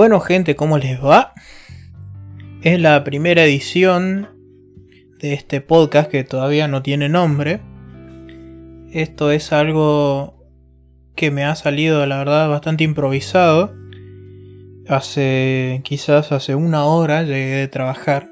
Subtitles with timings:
[0.00, 1.34] Bueno gente, ¿cómo les va?
[2.62, 4.30] Es la primera edición
[5.18, 7.60] de este podcast que todavía no tiene nombre.
[8.92, 10.42] Esto es algo
[11.14, 13.74] que me ha salido, la verdad, bastante improvisado.
[14.88, 18.30] Hace, quizás hace una hora llegué de trabajar.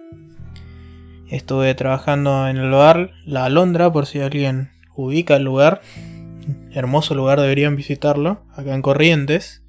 [1.29, 5.83] Estuve trabajando en el bar La Alondra, por si alguien ubica el lugar.
[6.73, 9.63] Hermoso lugar, deberían visitarlo, acá en Corrientes.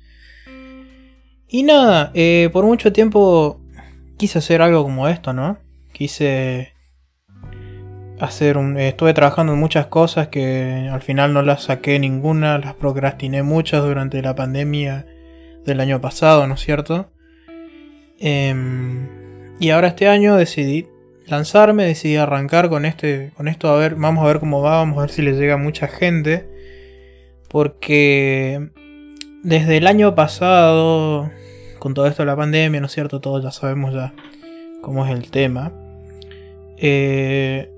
[1.51, 3.59] Y nada, eh, por mucho tiempo
[4.17, 5.57] quise hacer algo como esto, ¿no?
[5.91, 6.73] Quise
[8.19, 8.77] hacer un...
[8.77, 13.83] Estuve trabajando en muchas cosas que al final no las saqué ninguna, las procrastiné muchas
[13.83, 15.07] durante la pandemia
[15.65, 17.09] del año pasado, ¿no es cierto?
[18.19, 19.07] Em,
[19.59, 20.87] y ahora este año decidí
[21.25, 24.99] lanzarme, decidí arrancar con este, con esto, a ver, vamos a ver cómo va, vamos
[24.99, 26.47] a ver si le llega a mucha gente,
[27.49, 28.69] porque
[29.43, 31.31] desde el año pasado
[31.79, 33.19] con todo esto de la pandemia, ¿no es cierto?
[33.19, 34.13] Todos ya sabemos ya
[34.81, 35.71] cómo es el tema.
[36.77, 37.69] Eh,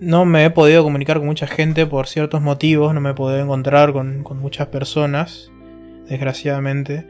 [0.00, 3.42] no me he podido comunicar con mucha gente por ciertos motivos, no me he podido
[3.42, 5.50] encontrar con, muchas personas,
[6.08, 7.06] desgraciadamente.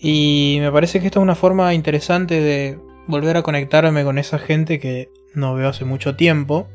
[0.00, 4.38] Y me parece que esta es una forma interesante de volver a conectarme con esa
[4.38, 6.68] gente que no veo hace mucho tiempo.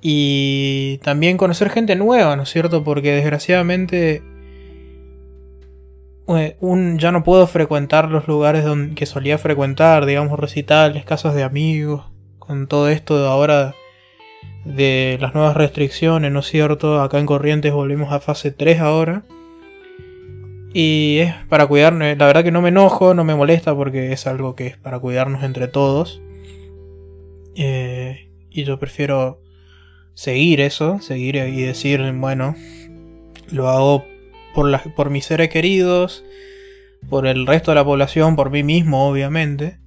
[0.00, 2.84] Y también conocer gente nueva, ¿no es cierto?
[2.84, 4.22] Porque desgraciadamente
[6.26, 11.42] un, ya no puedo frecuentar los lugares donde, que solía frecuentar, digamos recitales, casas de
[11.42, 12.04] amigos,
[12.38, 13.74] con todo esto ahora
[14.64, 17.00] de las nuevas restricciones, ¿no es cierto?
[17.02, 19.22] Acá en Corrientes volvimos a fase 3 ahora.
[20.72, 24.26] Y es para cuidarnos, la verdad que no me enojo, no me molesta porque es
[24.26, 26.20] algo que es para cuidarnos entre todos.
[27.54, 29.40] Eh, y yo prefiero
[30.14, 32.56] seguir eso, seguir y decir, bueno,
[33.50, 34.04] lo hago
[34.54, 36.24] por, por mis seres queridos,
[37.08, 39.78] por el resto de la población, por mí mismo, obviamente.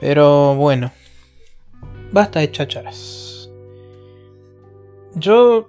[0.00, 0.92] Pero bueno,
[2.12, 3.50] basta de chacharas.
[5.14, 5.68] Yo,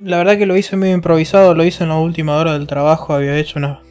[0.00, 3.14] la verdad que lo hice medio improvisado, lo hice en la última hora del trabajo,
[3.14, 3.82] había hecho una,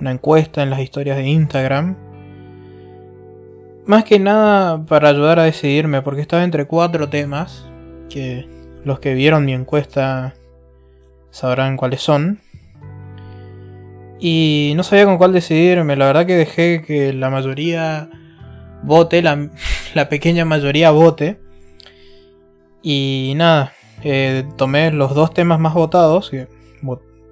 [0.00, 1.96] una encuesta en las historias de Instagram.
[3.86, 7.66] Más que nada para ayudar a decidirme, porque estaba entre cuatro temas,
[8.08, 8.48] que
[8.84, 10.34] los que vieron mi encuesta
[11.34, 12.38] sabrán cuáles son.
[14.20, 18.08] Y no sabía con cuál decidirme, la verdad que dejé que la mayoría
[18.84, 19.50] vote, la,
[20.08, 21.40] pequeña mayoría vote.
[22.82, 23.72] Y nada,
[24.04, 26.46] eh, tomé los dos temas más votados, que,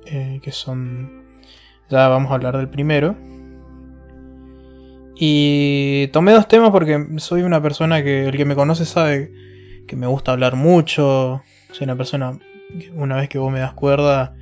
[0.06, 1.22] eh, que son...
[1.88, 3.14] Ya vamos a hablar del primero.
[5.14, 9.32] Y tomé dos temas porque soy una persona que el que me conoce sabe
[9.86, 11.42] que me gusta hablar mucho.
[11.70, 12.38] Soy una persona
[12.94, 14.34] una vez que vos me das cuerda,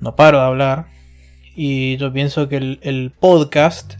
[0.00, 0.86] no paro de hablar.
[1.54, 3.94] Y yo pienso que el, podcast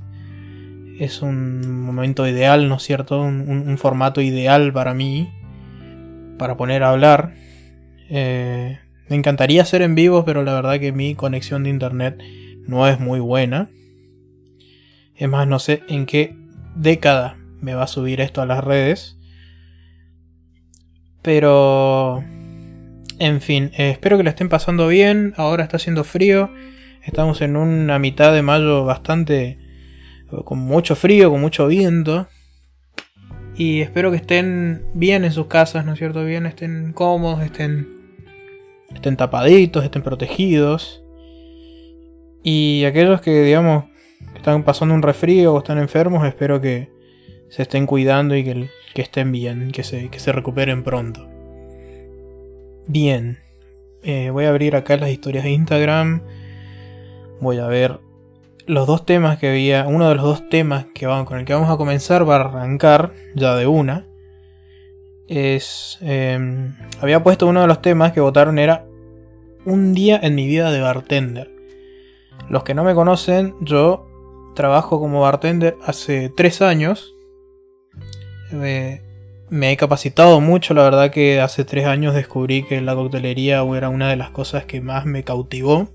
[0.99, 3.21] es un momento ideal, ¿no es cierto?
[3.21, 5.31] Un, formato ideal para mí,
[6.39, 7.35] para poner a hablar.
[8.11, 8.79] Eh,
[9.09, 12.23] me encantaría hacer en vivo, pero la verdad que mi conexión de internet
[12.67, 13.71] no es muy buena.
[15.15, 16.37] Es más, no sé en qué
[16.75, 19.17] década me va a subir esto a las redes.
[21.23, 22.23] Pero
[23.19, 25.35] en fin, eh, espero que la estén pasando bien.
[25.37, 26.51] Ahora está haciendo frío.
[27.03, 29.59] Estamos en una mitad de mayo bastante...
[30.45, 32.29] con mucho frío, con mucho viento.
[33.57, 36.25] Y espero que estén bien en sus casas, ¿no es cierto?
[36.25, 37.89] Bien, estén cómodos, estén,
[38.95, 41.03] estén tapaditos, estén protegidos.
[42.43, 43.85] Y aquellos que, digamos,
[44.35, 46.91] están pasando un resfrío o están enfermos, espero que
[47.49, 51.36] se estén cuidando y que, estén bien, que se recuperen pronto.
[52.89, 53.39] Bien,
[54.05, 56.23] eh, voy a abrir acá las historias de Instagram.
[57.41, 57.99] Voy a ver
[58.67, 59.87] los dos temas que había.
[59.89, 62.41] Uno de los dos temas que van, con el que vamos a comenzar va a
[62.41, 64.07] arrancar ya de una.
[65.27, 65.99] Es.
[66.01, 68.87] Em, había puesto uno de los temas que votaron era
[69.65, 71.51] Un día en mi vida de bartender.
[72.49, 74.07] Los que no me conocen, yo
[74.55, 77.13] trabajo como bartender hace tres años.
[79.49, 83.89] Me he capacitado mucho, la verdad que hace tres años descubrí que la coctelería era
[83.89, 85.89] una de las cosas que más me cautivó.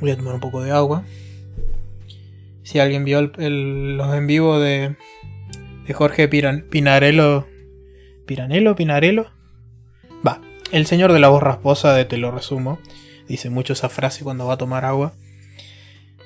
[0.00, 1.04] Voy a tomar un poco de agua.
[2.62, 4.96] Si alguien vio los en vivo de,
[5.86, 7.46] de Jorge Pinarello.
[8.26, 8.74] ¿Piranello?
[8.74, 9.26] ¿Pinarello?
[10.26, 10.40] Va,
[10.72, 12.78] el señor de la voz rasposa de Te lo resumo.
[13.28, 15.14] Dice mucho esa frase cuando va a tomar agua.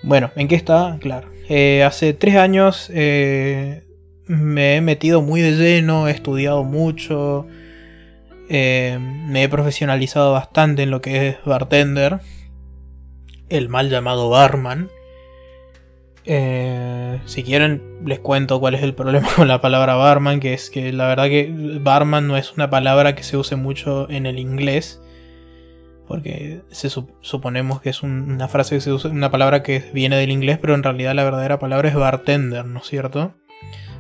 [0.02, 0.96] Bueno, ¿en qué está?
[1.00, 1.28] Claro.
[1.48, 3.82] Eh, hace tres años eh,
[4.28, 7.46] me he metido muy de lleno, he estudiado mucho,
[8.48, 12.20] eh, me he profesionalizado bastante en lo que es bartender.
[13.48, 14.90] el mal llamado barman.
[16.26, 20.68] Eh, si quieren, les cuento cuál es el problema con la palabra barman, que es
[20.68, 21.50] que la verdad que
[21.80, 25.00] barman no es una palabra que se use mucho en el inglés,
[26.06, 30.30] porque se suponemos que es una frase que se usa, una palabra que viene del
[30.30, 33.34] inglés, pero en realidad la verdadera palabra es bartender, ¿no es cierto?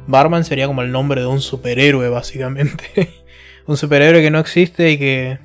[0.08, 3.10] Barman sería como el nombre de un superhéroe, básicamente.
[3.66, 5.38] un superhéroe que no existe y que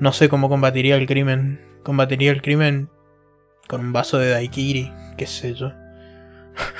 [0.00, 1.60] no sé cómo combatiría el crimen.
[1.82, 2.88] Combatiría el crimen
[3.68, 5.70] con un vaso de daiquiri, qué sé yo.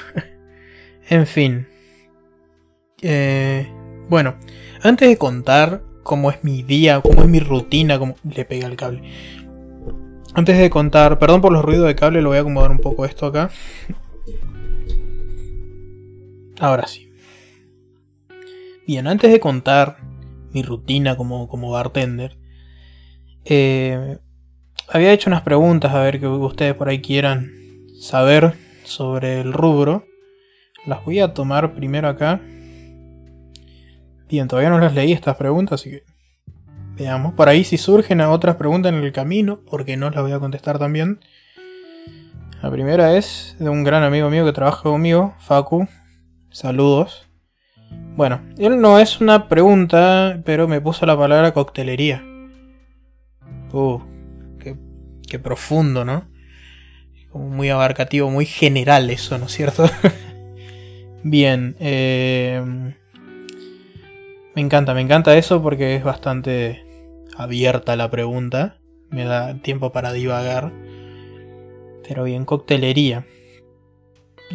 [1.11, 1.67] en fin.
[3.03, 3.69] Eh,
[4.09, 4.37] bueno,
[4.83, 8.77] antes de contar cómo es mi día, cómo es mi rutina, cómo le pega el
[8.77, 9.03] cable.
[10.33, 13.05] Antes de contar, perdón por los ruidos de cable, lo voy a acomodar un poco
[13.05, 13.51] esto acá.
[16.63, 17.13] Ahora sí.
[18.87, 19.97] Bien, antes de contar
[20.53, 22.39] mi rutina como, como bartender,
[23.45, 24.19] eh,
[24.89, 27.51] había hecho unas preguntas a ver que ustedes por ahí quieran
[28.01, 28.55] saber
[28.85, 30.07] sobre el rubro.
[30.87, 32.41] Las voy a tomar primero acá.
[34.29, 36.05] Bien, todavía no las leí estas preguntas, así que
[36.95, 37.35] veamos.
[37.35, 40.79] Por ahí si surgen otras preguntas en el camino, porque no las voy a contestar
[40.79, 41.19] también.
[42.63, 45.89] La primera es de un gran amigo mío que trabaja conmigo, Facu.
[46.53, 47.27] Saludos.
[48.15, 52.23] Bueno, él no es una pregunta, pero me puso la palabra coctelería.
[53.73, 54.01] Uh,
[55.27, 56.29] qué, profundo, ¿no?
[57.31, 59.89] Como muy abarcativo, muy general eso, ¿no es cierto?
[61.23, 62.63] Bien, eh,
[64.55, 66.85] me encanta, me encanta eso porque es bastante
[67.35, 68.77] abierta la pregunta.
[69.09, 70.71] Me da tiempo para divagar.
[72.07, 73.25] Pero bien, coctelería.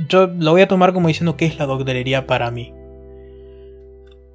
[0.07, 2.73] Yo lo voy a tomar como diciendo qué es la coctelería para mí.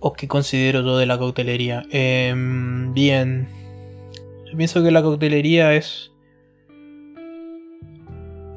[0.00, 1.84] O qué considero yo de la coctelería.
[1.90, 3.48] Em, bien,
[4.50, 6.12] yo pienso que la coctelería es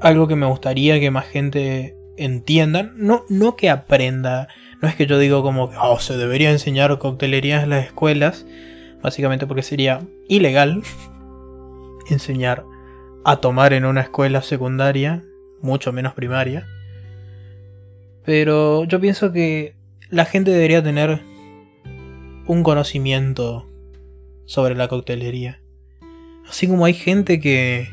[0.02, 2.92] algo que me gustaría que más gente entienda.
[2.96, 4.48] No, no que aprenda.
[4.82, 8.48] No es que yo digo como que oh, se debería enseñar coctelería en las escuelas.
[9.04, 10.82] Básicamente porque sería ilegal
[12.10, 12.66] enseñar
[13.24, 15.24] a tomar en una escuela secundaria,
[15.62, 16.68] mucho menos primaria.
[18.26, 19.76] Pero yo pienso que
[20.10, 21.22] la gente debería tener
[22.48, 23.70] un conocimiento
[24.46, 25.62] sobre la coctelería.
[26.48, 27.90] Así como hay gente que.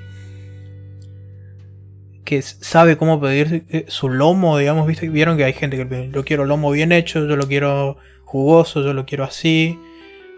[2.24, 5.08] que sabe cómo pedir eh, su lomo, digamos, ¿viste?
[5.08, 8.92] Vieron que hay gente que yo quiero lomo bien hecho, yo lo quiero jugoso, yo
[8.94, 9.78] lo quiero así.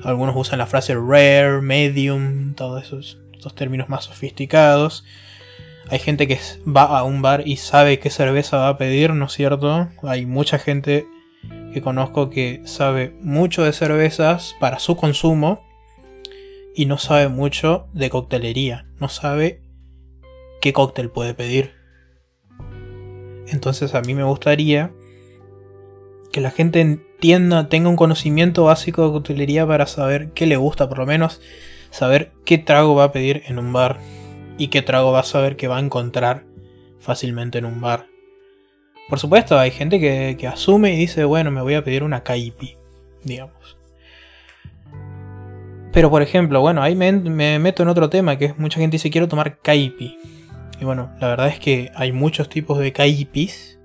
[0.03, 5.05] Algunos usan la frase rare, medium, todos esos, esos términos más sofisticados.
[5.91, 9.27] Hay gente que va a un bar y sabe qué cerveza va a pedir, ¿no
[9.27, 9.89] es cierto?
[10.03, 11.07] Hay mucha gente
[11.73, 15.63] que conozco que sabe mucho de cervezas para su consumo
[16.75, 19.61] y no sabe mucho de coctelería, no sabe
[20.61, 21.73] qué cóctel puede pedir.
[23.49, 24.93] Entonces a mí me gustaría
[26.33, 30.89] que la gente entienda, tenga un conocimiento básico de coctelería para saber qué le gusta,
[30.89, 31.41] por lo menos
[31.91, 34.01] saber qué trago va a pedir en un bar
[34.59, 36.45] y qué trago va a saber que va a encontrar
[37.01, 38.07] fácilmente en un bar.
[39.09, 42.77] Por supuesto, hay gente que, asume y dice, bueno, me voy a pedir una caipi,
[43.23, 43.77] digamos.
[45.93, 47.13] Pero por ejemplo, bueno, ahí me,
[47.59, 50.19] meto en otro tema, que es mucha gente dice quiero tomar caipi.
[50.81, 53.79] Y bueno, la verdad es que hay muchos tipos de caipis.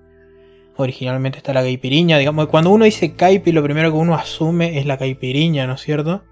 [0.75, 4.85] Originalmente está la caipiriña, digamos, cuando uno dice caipi lo primero que uno asume es
[4.85, 6.23] la caipiriña, ¿no es cierto?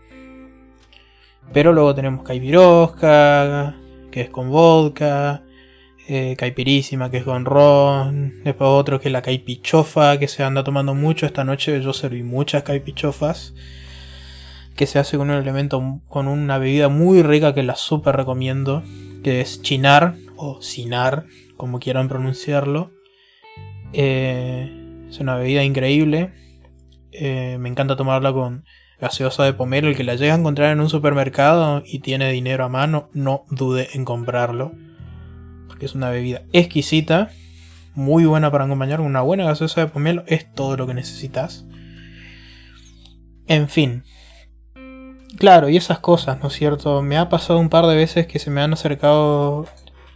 [1.54, 3.76] Pero luego tenemos caipirosca,
[4.12, 5.44] que es con vodka,
[6.08, 10.64] eh, caipirísima, que es con ron, después otro que es la caipichofa, que se anda
[10.64, 11.26] tomando mucho.
[11.26, 13.54] Esta noche yo serví muchas caipichofas
[14.78, 18.84] que se hace con un elemento, con una bebida muy rica que la super recomiendo,
[19.24, 21.26] que es chinar o cinar,
[21.58, 22.92] como quieran pronunciarlo.
[23.92, 26.32] Eh, es una bebida increíble.
[27.12, 28.64] Eh, me encanta tomarla con
[29.00, 29.90] gaseosa de pomelo.
[29.90, 33.46] El que la llega a encontrar en un supermercado y tiene dinero a mano, no
[33.50, 34.74] dude en comprarlo.
[35.68, 37.30] Porque es una bebida exquisita,
[37.94, 39.02] muy buena para acompañar.
[39.02, 41.66] Una buena gaseosa de pomelo es todo lo que necesitas.
[43.48, 44.04] En fin,
[45.38, 47.04] Claro, y esas cosas, ¿no es cierto?
[47.04, 49.68] Me ha pasado un par de veces que se me han acercado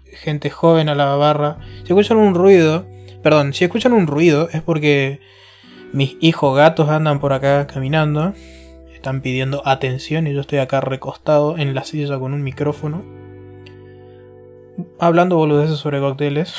[0.05, 1.57] gente joven a la barra.
[1.83, 2.87] Si escuchan un ruido,
[3.21, 5.19] perdón, si escuchan un ruido es porque
[5.93, 8.33] mis hijos gatos andan por acá caminando.
[9.01, 13.03] Están pidiendo atención y yo estoy acá recostado en la silla con un micrófono.
[14.99, 16.53] Hablando boludeces sobre cócteles.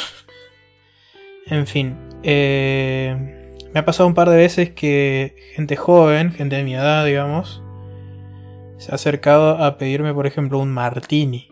[1.47, 1.97] en fin.
[2.25, 7.07] Eh, me ha pasado un par de veces que gente joven, gente de mi edad,
[7.07, 7.63] digamos,
[8.77, 11.47] se ha acercado a pedirme, por ejemplo, un martini.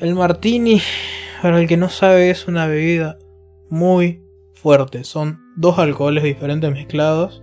[0.00, 0.82] El martini,
[1.42, 3.18] para el que no sabe, es una bebida
[3.68, 5.04] muy fuerte.
[5.04, 7.40] Son dos alcoholes diferentes mezclados,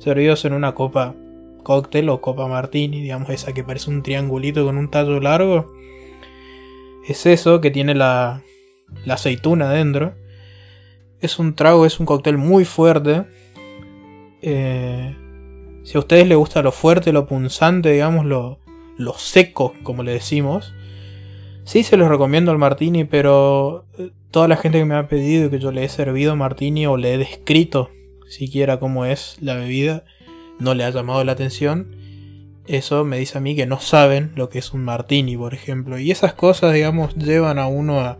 [0.00, 1.14] servidos en una copa
[1.62, 5.72] cóctel o copa martini, digamos esa que parece un triangulito con un tallo largo.
[7.06, 8.42] Es eso que tiene la,
[9.04, 10.14] la aceituna dentro.
[11.20, 13.24] Es un trago, es un cóctel muy fuerte.
[14.42, 15.16] Eh,
[15.84, 18.58] si a ustedes les gusta lo fuerte, lo punzante, digamos, lo,
[18.96, 20.74] lo seco, como le decimos,
[21.64, 25.50] sí se los recomiendo el martini, pero eh, toda la gente que me ha pedido
[25.50, 27.90] que yo le he servido martini o le he descrito
[28.30, 30.04] siquiera cómo es la bebida,
[30.60, 31.96] no le ha llamado la atención.
[32.66, 35.98] Eso me dice a mí que no saben lo que es un martini, por ejemplo.
[35.98, 38.18] Y esas cosas, digamos, llevan a uno a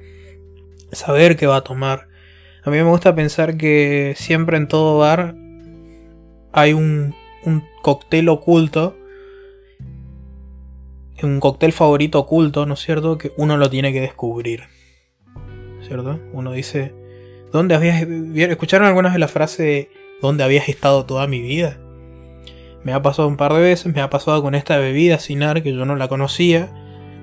[0.92, 2.09] saber qué va a tomar.
[2.64, 5.37] A mí me gusta pensar que siempre en todo bar
[6.52, 8.97] hay un, un cóctel oculto.
[11.23, 13.18] Un cóctel favorito oculto, ¿no es cierto?
[13.18, 14.62] Que uno lo tiene que descubrir.
[15.87, 16.18] ¿Cierto?
[16.32, 16.94] Uno dice,
[17.52, 18.02] ¿dónde habías...
[18.02, 21.78] ¿Escucharon algunas de la frase ¿Dónde habías estado toda mi vida?
[22.82, 25.75] Me ha pasado un par de veces, me ha pasado con esta bebida Sinar que
[25.75, 26.70] yo no la conocía.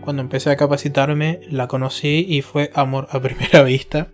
[0.01, 4.09] Cuando empecé a capacitarme la conocí y fue amor a primera vista.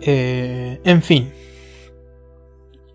[0.00, 1.32] Eh, en fin.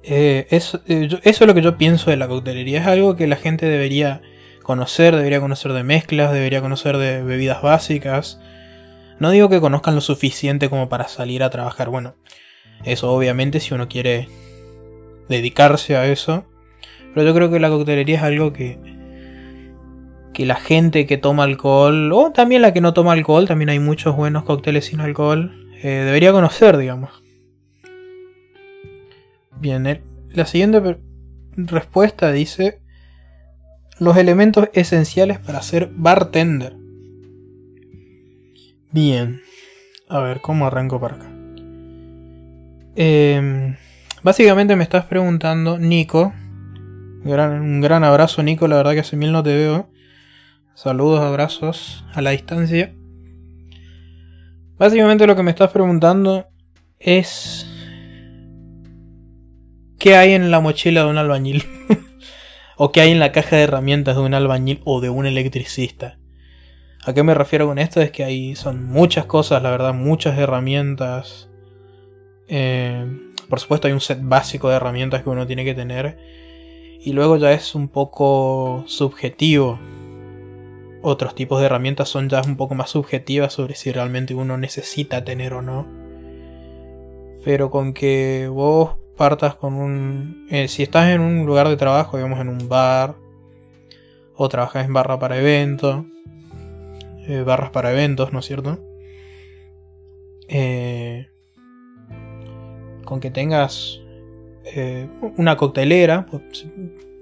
[0.04, 2.82] Eh, eso, eh, eso es lo que yo pienso de la coctelería.
[2.82, 4.22] Es algo que la gente debería
[4.62, 8.40] conocer, debería conocer de mezclas, debería conocer de bebidas básicas.
[9.20, 11.90] No digo que conozcan lo suficiente como para salir a trabajar.
[11.90, 12.16] Bueno,
[12.84, 14.28] eso obviamente si uno quiere
[15.30, 16.46] dedicarse a eso.
[17.16, 18.78] Pero yo creo que la coctelería es algo que,
[20.34, 23.80] que la gente que toma alcohol, o también la que no toma alcohol, también hay
[23.80, 27.24] muchos buenos cócteles sin alcohol, eh, debería conocer, digamos.
[29.58, 30.02] Bien,
[30.34, 30.98] la siguiente
[31.56, 32.82] respuesta dice
[33.98, 36.76] los elementos esenciales para ser bartender.
[38.92, 39.42] Bien,
[40.10, 41.32] a ver, ¿cómo arranco para acá?
[42.98, 43.78] Eh,
[44.22, 46.34] básicamente me estás preguntando, Nico,
[47.26, 48.68] un gran abrazo, Nico.
[48.68, 49.90] La verdad que hace mil no te veo.
[50.76, 52.94] Saludos, abrazos a la distancia.
[54.78, 56.48] Básicamente lo que me estás preguntando
[57.00, 57.66] es...
[59.98, 61.64] ¿Qué hay en la mochila de un albañil?
[62.78, 66.20] ¿O qué hay en la caja de herramientas de un albañil o de un electricista?
[67.06, 68.02] ¿A qué me refiero con esto?
[68.02, 71.50] Es que hay son muchas cosas, la verdad, muchas herramientas.
[72.48, 73.06] Eh,
[73.50, 76.45] por supuesto hay un set básico de herramientas que uno tiene que tener
[77.06, 79.78] y luego ya es un poco subjetivo.
[81.04, 85.24] Otros tipos de herramientas son ya un poco más subjetivas sobre si realmente uno necesita
[85.24, 85.88] tener o no.
[87.44, 90.48] Pero con que vos partas con un...
[90.50, 93.14] Eh, si estás en un lugar de trabajo, digamos en un bar,
[94.36, 96.06] o trabajas en barra para eventos,
[97.28, 98.80] eh, barras para eventos, ¿no es cierto?
[100.48, 101.28] Eh,
[103.04, 104.02] con que tengas
[104.66, 105.08] eh,
[105.38, 106.26] una coctelera.
[106.26, 106.66] Pues,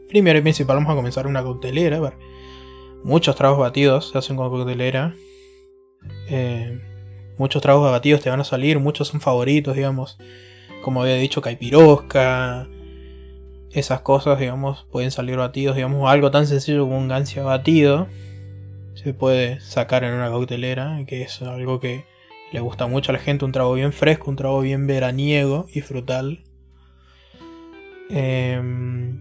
[0.10, 2.14] primero y principal vamos a comenzar una coctelera.
[3.04, 5.16] Muchos tragos batidos se hacen con coctelera.
[6.30, 6.80] Eh,
[7.38, 10.18] muchos tragos batidos te van a salir, muchos son favoritos, digamos.
[10.82, 12.68] Como había dicho, caipirosca.
[13.72, 15.76] Esas cosas, digamos, pueden salir batidos.
[15.76, 18.08] Digamos, algo tan sencillo como un gancia batido.
[18.94, 22.06] Se puede sacar en una coctelera, que es algo que
[22.52, 23.46] le gusta mucho a la gente.
[23.46, 26.44] Un trago bien fresco, un trago bien veraniego y frutal.
[28.10, 29.20] Em,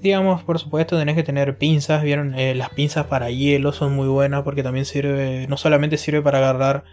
[0.00, 2.02] digamos, por supuesto, tenés que tener pinzas.
[2.02, 6.22] Vieron, eh, las pinzas para hielo son muy buenas porque también sirve, no solamente sirve
[6.22, 6.84] para agarrar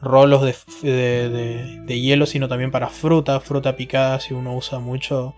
[0.00, 0.42] rolos
[0.82, 4.20] de, hielo, sino también para fruta, fruta picada.
[4.20, 5.34] Si uno usa mucho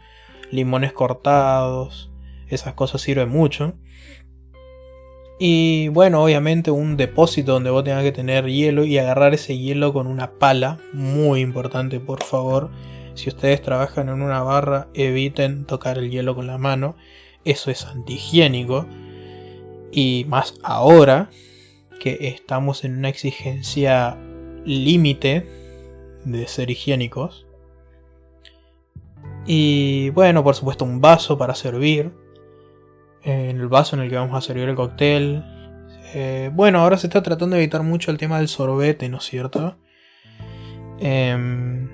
[0.50, 2.10] limones cortados,
[2.48, 3.74] esas cosas sirven mucho.
[5.38, 9.92] Y bueno, obviamente un depósito donde vos tengas que tener hielo y agarrar ese hielo
[9.92, 12.70] con una pala, muy importante, por favor
[13.14, 16.96] si ustedes trabajan en una barra, eviten tocar el hielo con la mano.
[17.44, 18.86] Eso es antihigiénico.
[19.92, 21.30] Y más ahora
[22.00, 24.18] que estamos en una exigencia
[24.64, 25.46] límite
[26.24, 27.46] de ser higiénicos.
[29.46, 32.12] Y bueno, por supuesto un vaso para servir.
[33.22, 35.44] En el vaso en el que vamos a servir el cóctel.
[36.14, 39.24] Eh, bueno, ahora se está tratando de evitar mucho el tema del sorbete, ¿no es
[39.24, 39.76] cierto?
[40.98, 41.88] Eh,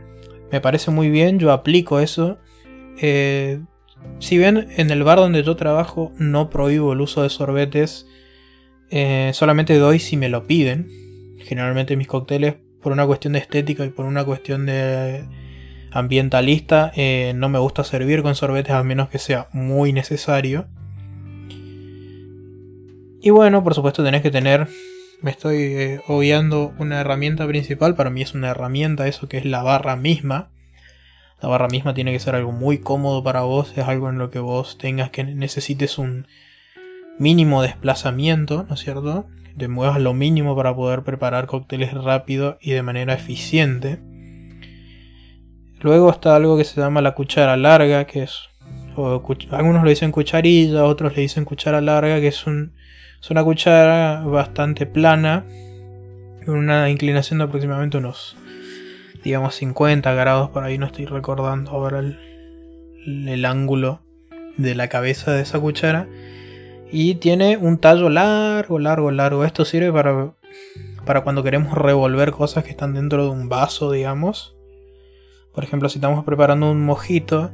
[0.51, 2.39] me parece muy bien, yo aplico eso.
[3.01, 3.61] Eh,
[4.19, 8.07] si bien en el bar donde yo trabajo no prohíbo el uso de sorbetes,
[8.91, 10.89] eh, solamente doy si me lo piden.
[11.39, 15.25] Generalmente mis cócteles, por una cuestión de estética y por una cuestión de
[15.93, 20.67] ambientalista, eh, no me gusta servir con sorbetes a menos que sea muy necesario.
[23.23, 24.67] Y bueno, por supuesto tenés que tener,
[25.23, 29.45] me estoy eh, obviando una herramienta principal, para mí es una herramienta eso que es
[29.45, 30.51] la barra misma.
[31.43, 34.31] La barra misma tiene que ser algo muy cómodo para vos, es algo en lo
[34.31, 36.27] que vos tengas que necesites un
[37.19, 39.27] mínimo desplazamiento, ¿no es cierto?
[39.57, 44.01] Te muevas lo mínimo para poder preparar cócteles rápido y de manera eficiente.
[45.81, 48.49] Luego está algo que se llama la cuchara larga, que es.
[49.51, 52.75] algunos le dicen cucharilla, otros le dicen cuchara larga, que es, un,
[53.21, 55.45] es una cuchara bastante plana,
[56.45, 58.37] con una inclinación de aproximadamente unos,
[59.23, 62.19] digamos, 50 grados, por ahí no estoy recordando ahora el,
[63.29, 64.01] el ángulo
[64.57, 66.09] de la cabeza de esa cuchara.
[66.93, 69.45] Y tiene un tallo largo, largo, largo.
[69.45, 70.33] Esto sirve para,
[71.05, 74.57] para cuando queremos revolver cosas que están dentro de un vaso, digamos
[75.53, 77.51] por ejemplo, si estamos preparando un mojito,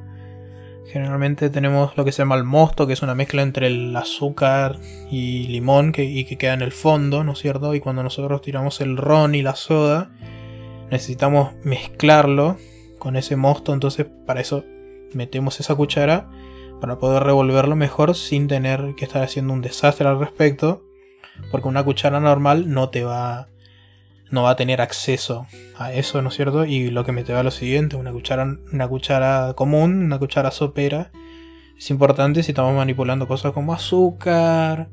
[0.92, 4.78] generalmente tenemos lo que se llama el mosto, que es una mezcla entre el azúcar
[5.10, 7.74] y limón que, y que queda en el fondo, ¿no es cierto?
[7.74, 10.10] Y cuando nosotros tiramos el ron y la soda,
[10.90, 12.56] necesitamos mezclarlo
[12.98, 14.64] con ese mosto, entonces para eso
[15.12, 16.30] metemos esa cuchara
[16.80, 20.84] para poder revolverlo mejor sin tener que estar haciendo un desastre al respecto,
[21.50, 23.48] porque una cuchara normal no te va
[24.30, 26.64] no va a tener acceso a eso, ¿no es cierto?
[26.64, 30.18] Y lo que me te va a lo siguiente, una cuchara, una cuchara común, una
[30.18, 31.12] cuchara sopera,
[31.76, 34.88] es importante si estamos manipulando cosas como azúcar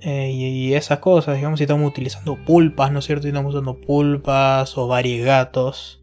[0.00, 3.22] eh, y, esas cosas, digamos, si estamos utilizando pulpas, ¿no es cierto?
[3.22, 6.02] Si estamos usando pulpas o variegatos,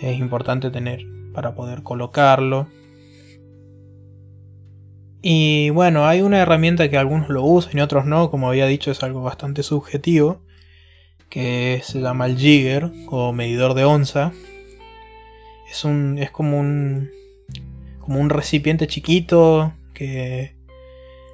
[0.00, 2.68] es importante tener para poder colocarlo.
[5.20, 8.90] Y bueno, hay una herramienta que algunos lo usan y otros no, como había dicho,
[8.90, 10.40] es algo bastante subjetivo
[11.28, 14.32] que se llama el jigger o medidor de onza.
[15.70, 17.10] Es un es como un
[18.00, 20.54] como un recipiente chiquito que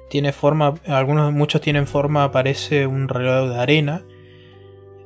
[0.09, 4.03] tiene forma, algunos muchos tienen forma parece un reloj de arena.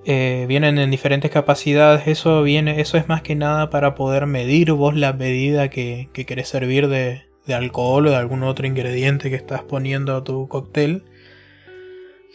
[0.06, 2.08] Eh, vienen en diferentes capacidades.
[2.08, 6.26] Eso viene, eso es más que nada para poder medir vos la medida que, que
[6.26, 10.48] querés servir de, de alcohol o de algún otro ingrediente que estás poniendo a tu
[10.48, 11.04] cóctel.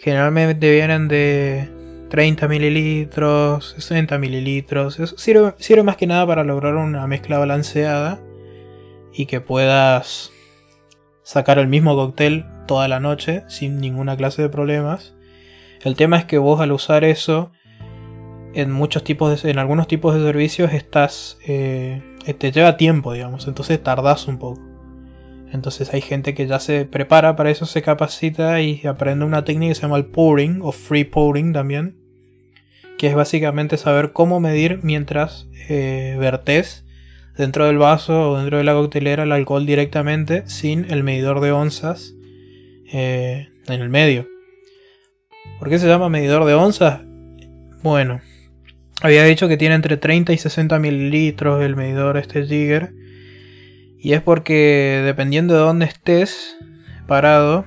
[0.00, 1.68] Generalmente vienen de
[2.10, 5.00] 30 mililitros, 60 mililitros.
[5.16, 8.20] sirve, más que nada para lograr una mezcla balanceada
[9.12, 10.32] y que puedas
[11.22, 15.14] sacar el mismo cóctel toda la noche sin ninguna clase de problemas.
[15.82, 17.52] El tema es que vos al usar eso
[18.54, 22.02] en muchos tipos de, en algunos tipos de servicios estás eh,
[22.38, 24.73] te lleva tiempo, digamos, entonces tardás un poco.
[25.54, 29.70] Entonces hay gente que ya se prepara para eso, se capacita y aprende una técnica
[29.70, 31.96] que se llama el pouring o free pouring también,
[32.98, 36.18] que es básicamente saber cómo medir mientras eh,
[37.38, 41.52] dentro del vaso o dentro de la coctelera el alcohol directamente sin el medidor de
[41.52, 42.14] onzas
[42.92, 44.26] eh, en el medio.
[45.60, 47.02] ¿Por qué se llama medidor de onzas?
[47.84, 48.20] Bueno,
[49.02, 53.03] había dicho que tiene entre 30 y 60 mililitros el medidor este Jigger.
[54.04, 56.58] Y es porque dependiendo de dónde estés
[57.06, 57.64] parado,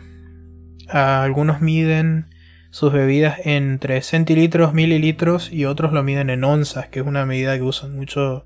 [0.88, 2.28] algunos miden
[2.70, 7.58] sus bebidas entre centilitros, mililitros y otros lo miden en onzas, que es una medida
[7.58, 8.46] que usan mucho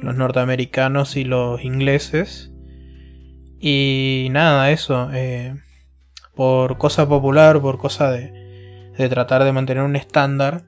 [0.00, 2.50] los norteamericanos y los ingleses.
[3.60, 5.54] Y nada, eso, eh,
[6.34, 10.64] por cosa popular, por cosa de, de tratar de mantener un estándar,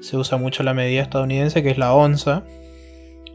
[0.00, 2.44] se usa mucho la medida estadounidense que es la onza.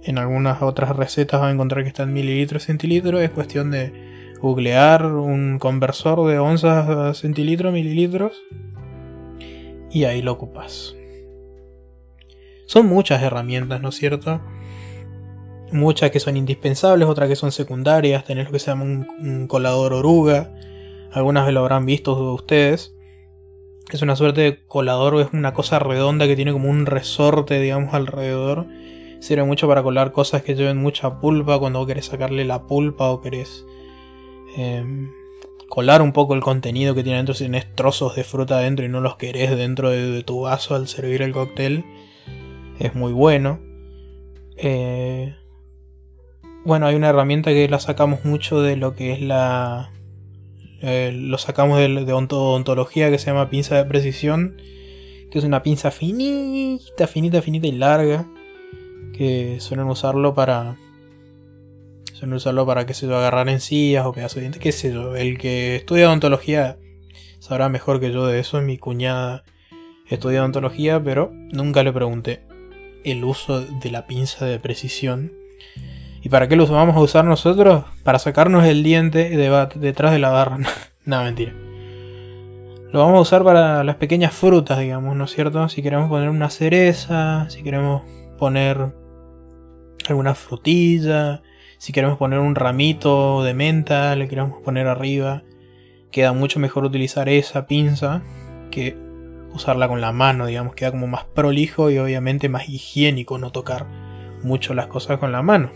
[0.06, 3.22] En algunas otras recetas van a encontrar que está en mililitros, centilitros.
[3.22, 3.91] Es cuestión de
[4.39, 8.41] googlear un conversor de onzas a centilitros, mililitros
[9.96, 10.96] y ahí lo ocupas.
[12.68, 14.41] Son muchas herramientas, ¿no es cierto?
[15.72, 18.26] Muchas que son indispensables, otras que son secundarias.
[18.26, 20.54] Tenés lo que se llama un, colador oruga.
[21.12, 22.94] Algunas lo habrán visto ustedes.
[23.91, 27.94] Es una suerte de colador, es una cosa redonda que tiene como un resorte, digamos,
[27.94, 28.68] alrededor.
[29.19, 33.21] Sirve mucho para colar cosas que lleven mucha pulpa cuando querés sacarle la pulpa o
[33.21, 33.65] querés
[34.58, 35.10] em,
[35.69, 38.89] colar un poco el contenido que tiene dentro si tenés trozos de fruta dentro y
[38.89, 41.86] no los querés dentro de, tu vaso al servir el cóctel.
[42.80, 43.60] Es muy bueno.
[44.58, 45.36] Eh,
[46.65, 49.91] bueno, hay una herramienta que la sacamos mucho de lo que es la...
[50.82, 54.58] Eh, lo sacamos de, de odontología que se llama pinza de precisión.
[55.32, 58.28] Que es una pinza finita, finita, finita y larga.
[59.17, 60.78] Que suelen usarlo para
[62.15, 65.17] Suelen usarlo para, que se lo agarrar encías o pedazos de dientes, qué sé yo.
[65.17, 66.78] El que estudia odontología
[67.39, 68.62] sabrá mejor que yo de eso.
[68.62, 69.43] Mi cuñada
[70.08, 72.43] estudia odontología, pero nunca le pregunté
[73.04, 75.34] el uso de la pinza de precisión.
[76.21, 77.84] ¿Y para qué lo vamos a usar nosotros?
[78.04, 79.36] Para sacarnos el diente
[79.75, 80.60] detrás de la barra.
[81.06, 81.54] no, mentira.
[82.93, 85.67] Lo vamos a usar para las pequeñas frutas, digamos, ¿no es cierto?
[85.67, 88.04] Si queremos poner una cereza, si queremos
[88.38, 89.05] poner
[90.13, 91.41] alguna frutilla,
[91.78, 95.44] si queremos poner un ramito de menta, le queremos poner arriba.
[96.12, 98.24] Queda mucho mejor utilizar esa pinza
[98.72, 98.98] que
[99.54, 103.88] usarla con la mano, digamos, queda como más prolijo y obviamente más higiénico no tocar
[104.44, 105.72] mucho las cosas con la mano.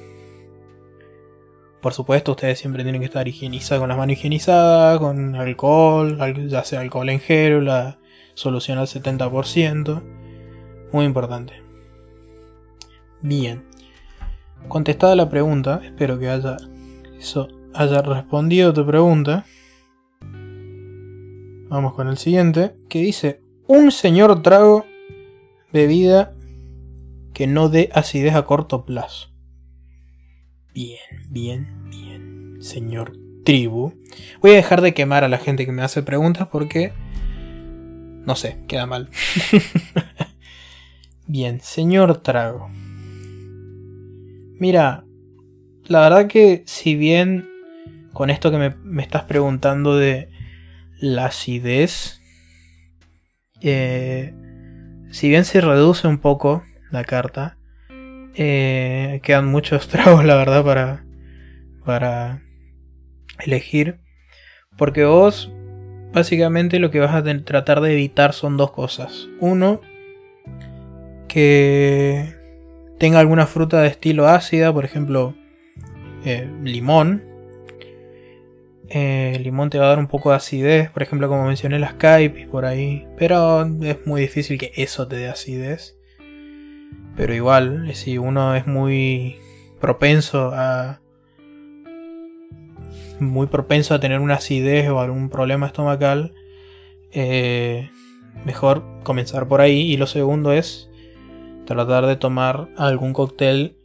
[1.82, 6.64] Por supuesto, ustedes siempre tienen que estar higienizados con las manos higienizadas, con alcohol, ya
[6.66, 8.00] sea alcohol en gel, la
[8.34, 10.02] solución al 70%.
[10.92, 11.54] Muy importante.
[13.22, 13.69] Bien.
[14.68, 16.58] Contestada la pregunta, espero que haya,
[17.18, 19.46] eso, haya respondido tu pregunta.
[21.70, 24.86] Vamos con el siguiente, que dice, un señor trago
[25.72, 26.34] bebida
[27.34, 29.30] que no dé acidez a corto plazo.
[30.74, 33.94] Bien, bien, bien, señor tribu.
[34.42, 36.94] Voy a dejar de quemar a la gente que me hace preguntas porque...
[38.26, 39.10] No sé, queda mal.
[41.28, 42.70] bien, señor trago.
[44.60, 45.06] Mira,
[45.86, 47.50] la verdad que si bien
[48.14, 50.30] con esto que me, me estás preguntando de
[51.00, 52.22] la acidez,
[53.62, 54.34] eh,
[55.12, 57.58] si bien se reduce un poco la carta,
[58.36, 61.06] eh, quedan muchos tragos, la verdad, para,
[61.86, 62.42] para
[63.40, 64.00] elegir.
[64.78, 65.52] Porque vos,
[66.14, 69.28] básicamente, lo que vas a tratar de evitar son dos cosas.
[69.40, 69.82] Uno,
[71.28, 72.39] que
[73.00, 75.34] tenga alguna fruta de estilo ácida, por ejemplo,
[76.26, 77.24] eh, limón.
[78.90, 81.80] Eh, el limón te va a dar un poco de acidez, por ejemplo, como mencioné
[81.80, 83.08] las caipis por ahí.
[83.18, 85.98] Pero es muy difícil que eso te dé acidez.
[87.16, 89.38] Pero igual, si uno es muy
[89.80, 91.02] propenso a.
[93.20, 96.34] Muy propenso a tener una acidez o algún problema estomacal,
[97.12, 97.90] eh,
[98.46, 99.82] mejor comenzar por ahí.
[99.92, 100.89] Y lo segundo es
[101.76, 103.76] tratar de tomar algún cóctel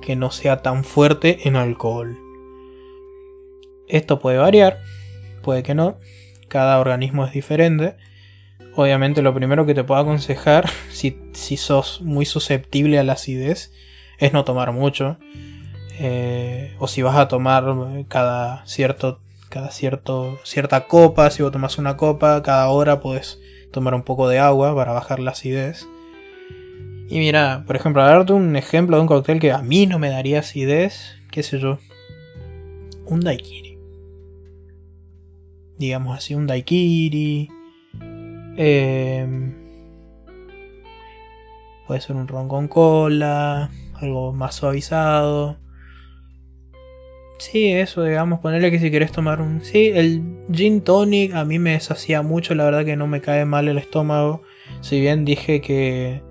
[0.00, 2.18] que no sea tan fuerte en alcohol.
[3.88, 4.78] Esto puede variar,
[5.42, 5.98] puede que no,
[6.48, 7.96] cada organismo es diferente
[8.74, 13.72] obviamente lo primero que te puedo aconsejar, si, si sos muy susceptible a la acidez,
[14.18, 15.18] es no tomar mucho.
[15.98, 17.64] Eh, o si vas a tomar
[18.08, 19.20] cada cierto
[19.50, 23.38] cada cierto cierta copa si vos tomas una copa cada hora puedes
[23.70, 25.86] tomar un poco de agua para bajar la acidez
[27.12, 29.98] y mira por ejemplo a darte un ejemplo de un cóctel que a mí no
[29.98, 31.78] me daría acidez qué sé yo
[33.06, 33.78] un daiquiri
[35.78, 37.48] digamos así un daiquiri
[38.56, 39.54] Em,
[41.86, 45.58] puede ser un ron con cola, algo más suavizado.
[47.38, 49.64] Sí, eso, digamos, ponerle que si querés tomar un...
[49.64, 50.22] Sí, el
[50.52, 53.78] gin tonic a mí me deshacía mucho, la verdad que no me cae mal el
[53.78, 54.42] estómago.
[54.80, 56.22] Si bien dije que...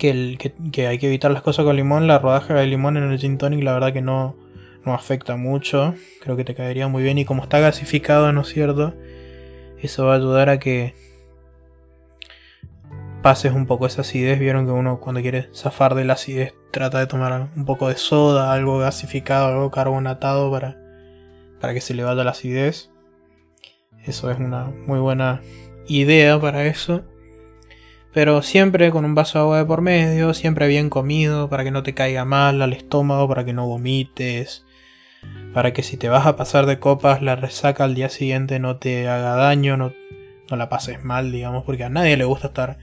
[0.00, 3.36] Que, hay que evitar las cosas con limón, la rodaja de limón en el gin
[3.36, 4.34] tonic la verdad que no,
[4.86, 5.94] no afecta mucho.
[6.22, 8.94] Creo que te caería muy bien y como está gasificado, ¿no es cierto?
[9.78, 10.94] Eso va a ayudar a que
[13.22, 14.38] pases un poco esa acidez.
[14.38, 17.96] Vieron que uno cuando quiere zafar de la acidez trata de tomar un poco de
[17.96, 20.78] soda, algo gasificado, algo carbonatado para,
[21.60, 22.90] para que se le vaya la acidez.
[24.06, 25.42] Eso es una muy buena
[25.86, 27.04] idea para eso.
[28.12, 31.70] Pero siempre con un vaso de agua de por medio, siempre bien comido, para que
[31.70, 34.64] no te caiga mal al estómago, para que no vomites,
[35.54, 38.76] para que si te vas a pasar de copas la resaca al día siguiente no
[38.76, 39.92] te haga daño, no,
[40.50, 42.78] no la pases mal, digamos, porque a nadie le gusta estar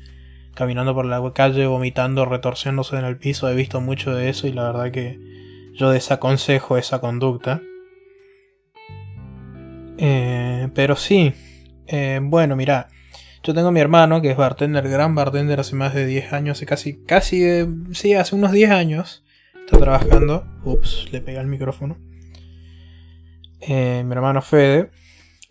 [0.53, 4.53] caminando por la calle vomitando, retorciéndose en el piso, he visto mucho de eso y
[4.53, 5.19] la verdad que
[5.73, 7.61] yo desaconsejo esa conducta.
[9.99, 11.33] Eh, pero sí,
[11.85, 12.87] eh, bueno, mira,
[13.47, 16.57] yo tengo a mi hermano que es bartender, gran bartender hace más de 10 años,
[16.57, 19.23] hace casi, casi, eh, sí, hace unos 10 años
[19.65, 20.45] está trabajando.
[20.65, 21.97] Ups, le pega el micrófono.
[23.61, 24.91] Eh, mi hermano Fede,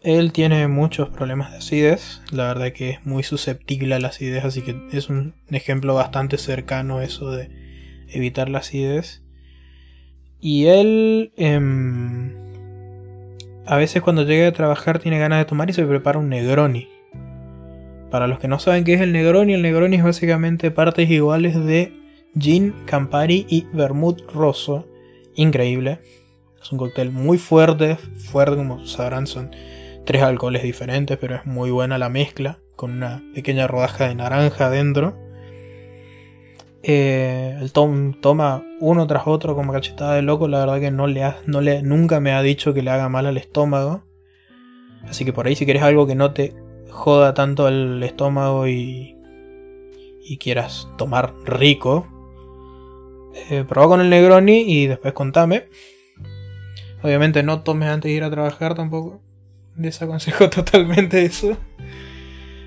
[0.02, 4.44] él tiene muchos problemas de acidez, la verdad que es muy susceptible a la acidez,
[4.44, 7.48] así que es un ejemplo bastante cercano eso de
[8.08, 9.22] evitar la acidez.
[10.38, 12.34] Y él em,
[13.64, 16.94] a veces cuando llega a trabajar tiene ganas de tomar y se prepara un Negroni.
[18.10, 21.54] Para los que no saben qué es el Negroni, el Negroni es básicamente partes iguales
[21.64, 21.92] de
[22.38, 24.86] gin, Campari y vermouth rosso.
[25.34, 26.00] Increíble.
[26.60, 29.50] Es un cóctel muy fuerte, fuerte como sabrán son
[30.04, 34.66] tres alcoholes diferentes, pero es muy buena la mezcla, con una pequeña rodaja de naranja
[34.66, 35.16] adentro.
[36.82, 41.08] Eh, el Tom toma uno tras otro como cachetada de loco, la verdad que no
[41.08, 44.04] le, no le nunca me ha dicho que le haga mal al estómago.
[45.08, 46.54] Así que por ahí si querés algo que no te
[46.90, 49.16] joda tanto el estómago y,
[50.24, 52.06] y quieras tomar rico,
[53.50, 55.68] eh, con el Negroni y después contame.
[57.02, 59.20] Obviamente no tomes antes de ir a trabajar tampoco.
[59.76, 61.56] Desaconsejo totalmente eso.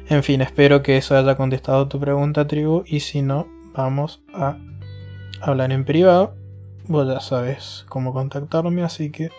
[0.07, 2.83] En fin, espero que eso haya contestado tu pregunta, tribu.
[2.85, 4.57] Y si no, vamos a
[5.41, 6.35] hablar en privado.
[6.85, 9.29] Vos ya sabes cómo contactarme, así que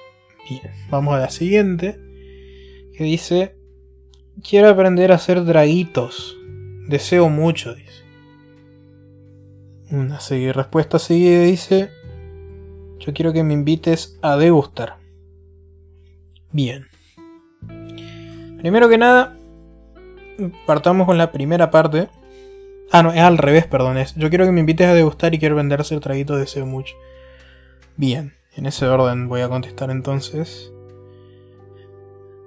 [0.49, 0.73] bien.
[0.91, 1.99] Vamos a la siguiente.
[2.97, 3.57] Que dice:
[4.43, 6.37] Quiero aprender a hacer draguitos.
[6.89, 8.03] Deseo mucho, dice.
[9.91, 10.19] Una
[10.53, 11.91] respuesta seguida dice:
[12.99, 14.97] Yo quiero que me invites a degustar.
[16.53, 16.87] Bien.
[18.59, 19.37] Primero que nada,
[20.67, 22.09] partamos con la primera parte.
[22.93, 23.99] Ah, no, es al revés, perdón.
[23.99, 26.95] Es, yo quiero que me invites a degustar y quiero vender el traguito, deseo mucho.
[27.97, 30.73] Bien, en ese orden voy a contestar entonces.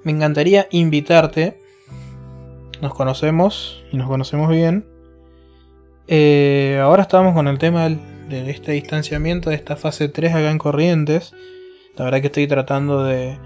[0.04, 1.63] Me encantaría invitarte.
[2.84, 4.86] Nos conocemos y nos conocemos bien.
[6.10, 10.58] Eh, ahora estamos con el tema de este distanciamiento, de esta fase 3 acá en
[10.58, 11.34] Corrientes.
[11.96, 13.40] La verdad que estoy tratando de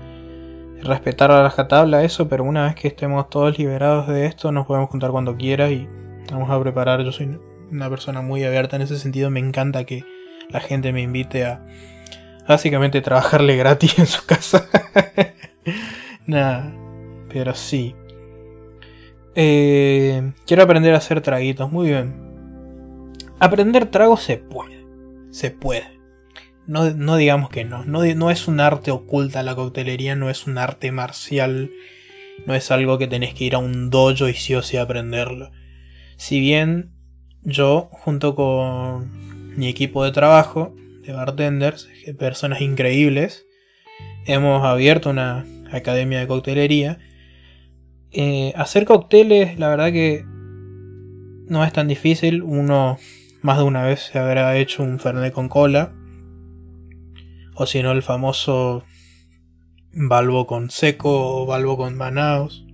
[0.81, 4.65] respetar a la tabla eso, pero una vez que estemos todos liberados de esto, nos
[4.65, 5.87] podemos juntar cuando quieras y
[6.31, 7.03] vamos a preparar.
[7.03, 7.37] Yo soy
[7.71, 10.03] una persona muy abierta en ese sentido, me encanta que
[10.49, 11.63] la gente me invite a
[12.47, 14.65] básicamente trabajarle gratis en su casa.
[16.25, 16.73] Nada,
[17.29, 17.93] pero sí.
[19.39, 23.13] Eh, quiero aprender a hacer traguitos, muy bien.
[23.39, 24.83] Aprender tragos se puede,
[25.29, 25.99] se puede.
[26.65, 27.85] No, digamos que no.
[27.85, 28.03] no.
[28.03, 28.31] no.
[28.31, 31.69] es un arte oculta la coctelería, no es un arte marcial,
[32.47, 35.51] no es algo que tenés que ir a un dojo y sí o sí aprenderlo.
[36.15, 36.93] Si bien
[37.43, 43.45] yo, junto con mi equipo de trabajo, de bartenders, personas increíbles,
[44.25, 46.97] hemos abierto una academia de coctelería.
[48.11, 50.25] Eh, hacer cócteles, la verdad que
[51.47, 52.41] no es tan difícil.
[52.41, 52.97] Uno
[53.41, 55.93] más de una vez se habrá hecho un Fernet con cola
[57.59, 58.83] o si no, el famoso
[59.91, 62.67] Balbo con seco o Balbo con manaos.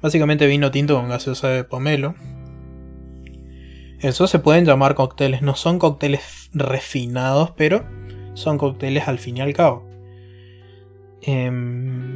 [0.00, 2.16] Básicamente vino tinto con gaseosa de pomelo.
[4.00, 5.40] Eso se pueden llamar cócteles.
[5.40, 7.84] No son cócteles refinados, pero
[8.34, 9.88] son cócteles al fin y al cabo.
[11.20, 12.11] Em,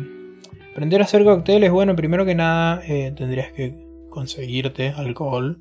[0.76, 3.72] aprender a hacer cócteles, bueno, primero que nada eh, tendrías que
[4.10, 5.58] conseguirte alcohol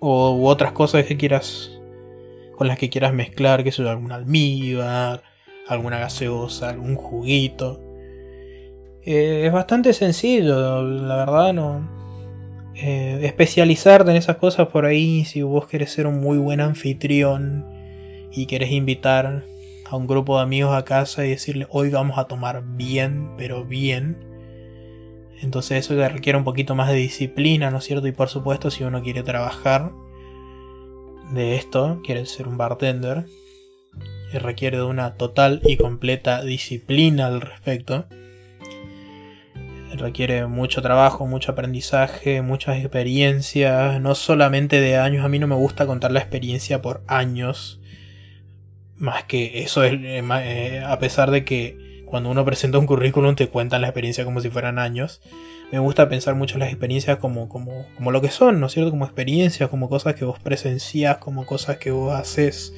[0.00, 1.70] o otras cosas que quieras
[2.56, 5.22] con las que quieras mezclar, que sea algún almíbar,
[5.68, 7.80] alguna gaseosa, algún juguito.
[9.04, 11.88] Eh, es bastante sencillo, la verdad, no.
[12.74, 17.64] Eh, especializarte en esas cosas por ahí, si vos querés ser un muy buen anfitrión
[18.32, 19.44] y querés invitar
[19.88, 23.64] a un grupo de amigos a casa y decirle hoy vamos a tomar bien, pero
[23.64, 24.31] bien.
[25.42, 28.06] Entonces eso requiere un poquito más de disciplina, ¿no es cierto?
[28.06, 29.90] Y por supuesto si uno quiere trabajar
[31.32, 33.26] de esto, quiere ser un bartender,
[34.32, 38.06] y requiere de una total y completa disciplina al respecto.
[39.94, 45.24] Requiere mucho trabajo, mucho aprendizaje, muchas experiencias, no solamente de años.
[45.24, 47.80] A mí no me gusta contar la experiencia por años.
[48.96, 53.34] Más que eso es, eh, eh, a pesar de que cuando uno presenta un currículum
[53.34, 55.20] te cuentan la experiencia como si fueran años
[55.72, 58.90] me gusta pensar mucho las experiencias como, como, como lo que son, ¿no es cierto?
[58.90, 62.74] Como experiencias, como cosas que vos presenciás, como cosas que vos haces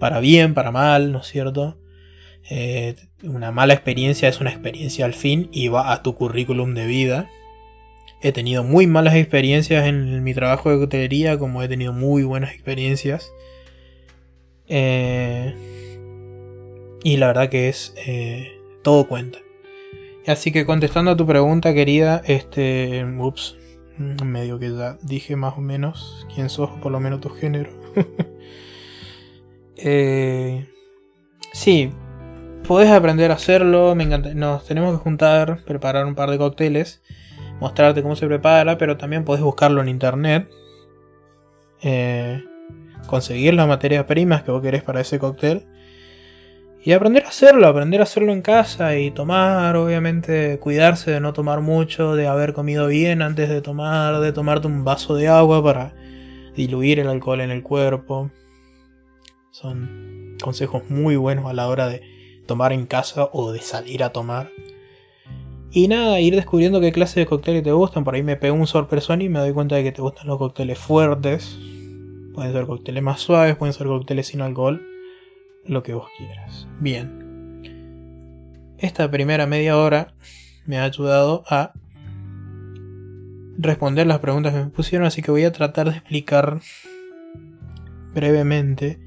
[0.00, 1.76] para bien, para mal, ¿no es cierto?
[2.48, 6.86] Eh, una mala experiencia es una experiencia al fin y va a tu currículum de
[6.86, 7.28] vida.
[8.22, 12.54] He tenido muy malas experiencias en mi trabajo de hotelería, como he tenido muy buenas
[12.54, 13.30] experiencias.
[14.68, 15.54] Eh,
[17.06, 19.38] y la verdad que es eh, todo cuenta.
[20.26, 23.04] Así que contestando a tu pregunta, querida, este.
[23.04, 23.56] Ups.
[23.96, 27.70] Medio que ya dije más o menos quién sos, por lo menos tu género.
[29.76, 30.68] eh,
[31.52, 31.92] sí,
[32.66, 33.94] podés aprender a hacerlo.
[33.94, 34.34] Me encanta.
[34.34, 37.02] Nos tenemos que juntar, preparar un par de cócteles,
[37.60, 40.50] mostrarte cómo se prepara, pero también podés buscarlo en internet.
[41.82, 42.42] Eh,
[43.06, 45.68] conseguir las materias primas que vos querés para ese cóctel
[46.86, 51.32] y aprender a hacerlo, aprender a hacerlo en casa y tomar, obviamente, cuidarse de no
[51.32, 55.64] tomar mucho, de haber comido bien antes de tomar, de tomarte un vaso de agua
[55.64, 55.94] para
[56.54, 58.30] diluir el alcohol en el cuerpo.
[59.50, 62.02] Son consejos muy buenos a la hora de
[62.46, 64.52] tomar en casa o de salir a tomar.
[65.72, 68.04] Y nada, ir descubriendo qué clase de cócteles te gustan.
[68.04, 70.38] Por ahí me pego un sorpresón y me doy cuenta de que te gustan los
[70.38, 71.58] cócteles fuertes.
[72.32, 74.80] Pueden ser cócteles más suaves, pueden ser cócteles sin alcohol
[75.68, 76.66] lo que vos quieras.
[76.80, 77.24] Bien.
[78.78, 80.14] Esta primera media hora
[80.66, 81.72] me ha ayudado a
[83.58, 86.60] responder las preguntas que me pusieron, así que voy a tratar de explicar
[88.14, 89.00] brevemente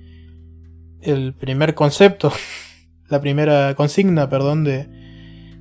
[1.02, 2.32] el primer concepto,
[3.10, 4.88] la primera consigna, perdón, de,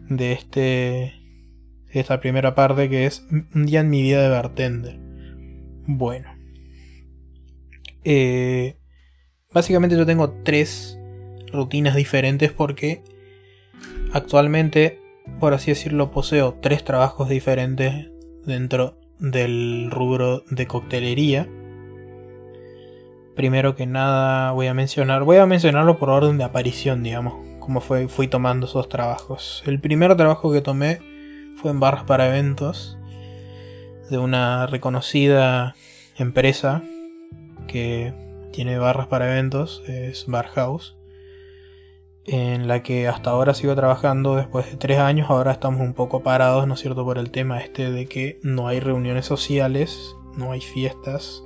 [0.08, 1.14] de este
[1.90, 4.98] esta primera parte que es un día en mi vida de bartender.
[5.87, 6.30] Bueno.
[8.04, 8.76] Eh,
[9.52, 10.98] básicamente yo tengo tres
[11.52, 13.02] rutinas diferentes porque
[14.12, 15.00] actualmente,
[15.40, 18.11] por así decirlo, poseo tres trabajos diferentes
[18.44, 21.48] dentro del rubro de coctelería.
[23.34, 27.80] Primero que nada voy a mencionar, voy a mencionarlo por orden de aparición, digamos, como
[27.80, 29.62] fue, fui tomando esos trabajos.
[29.64, 31.00] El primer trabajo que tomé
[31.56, 32.98] fue en barras para eventos
[34.11, 35.74] de una reconocida
[36.16, 36.82] empresa
[37.68, 38.12] que
[38.52, 40.96] tiene barras para eventos, es Bar House,
[42.24, 46.22] en la que hasta ahora sigo trabajando después de tres años, ahora estamos un poco
[46.22, 50.52] parados, ¿no es cierto?, por el tema este de que no hay reuniones sociales, no
[50.52, 51.42] hay fiestas.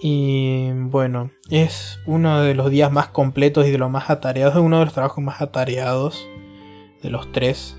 [0.00, 4.60] Y bueno, es uno de los días más completos y de los más atareados, es
[4.60, 6.28] uno de los trabajos más atareados
[7.02, 7.76] de los tres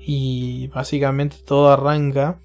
[0.00, 2.40] y básicamente todo arranca.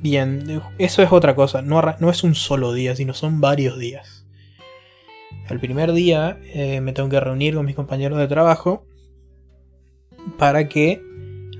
[0.00, 4.26] Bien, eso es otra cosa, no, no es un solo día, sino son varios días.
[5.48, 8.86] El primer día eh, me tengo que reunir con mis compañeros de trabajo
[10.36, 11.02] para que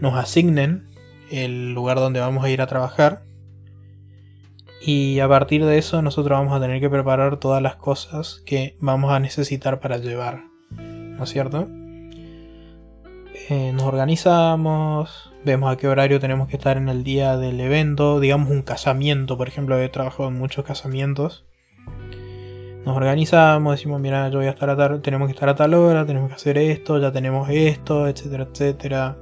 [0.00, 0.86] nos asignen
[1.30, 3.22] el lugar donde vamos a ir a trabajar.
[4.80, 8.76] Y a partir de eso nosotros vamos a tener que preparar todas las cosas que
[8.80, 10.44] vamos a necesitar para llevar.
[10.70, 11.68] ¿No es cierto?
[13.50, 18.20] Eh, nos organizamos, vemos a qué horario tenemos que estar en el día del evento,
[18.20, 21.46] digamos un casamiento, por ejemplo, he trabajado en muchos casamientos.
[22.84, 25.74] Nos organizamos, decimos, mira, yo voy a estar a tal, tenemos que estar a tal
[25.74, 29.16] hora, tenemos que hacer esto, ya tenemos esto, etcétera, etcétera.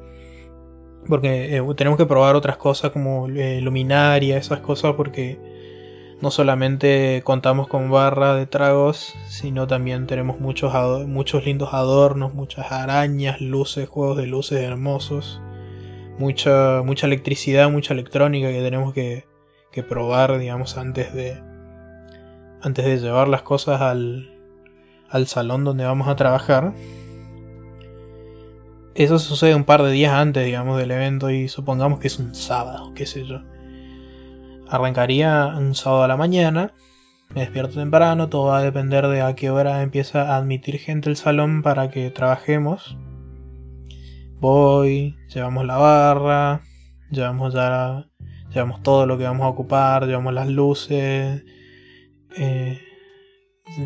[1.08, 5.38] Porque eh, tenemos que probar otras cosas como eh, luminaria, esas cosas, porque
[6.20, 10.72] no solamente contamos con barra de tragos, sino también tenemos muchos,
[11.06, 15.40] muchos lindos adornos, muchas arañas, luces, juegos de luces hermosos,
[16.18, 19.24] mucha, mucha electricidad, mucha electrónica que tenemos que,
[19.72, 21.40] que probar, digamos, antes de,
[22.62, 24.30] antes de llevar las cosas al,
[25.08, 26.74] al salón donde vamos a trabajar.
[28.94, 32.34] Eso sucede un par de días antes, digamos, del evento y supongamos que es un
[32.34, 33.42] sábado, qué sé yo.
[34.68, 36.72] Arrancaría un sábado a la mañana.
[37.34, 41.10] Me despierto temprano, todo va a depender de a qué hora empieza a admitir gente
[41.10, 42.96] el salón para que trabajemos.
[44.38, 46.60] Voy, llevamos la barra,
[47.10, 48.06] llevamos ya
[48.50, 51.42] llevamos todo lo que vamos a ocupar, llevamos las luces,
[52.36, 52.80] eh,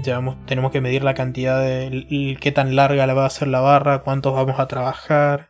[0.04, 3.60] llevamos, tenemos que medir la cantidad de qué tan larga la va a ser la
[3.60, 5.46] barra, cuántos vamos a trabajar.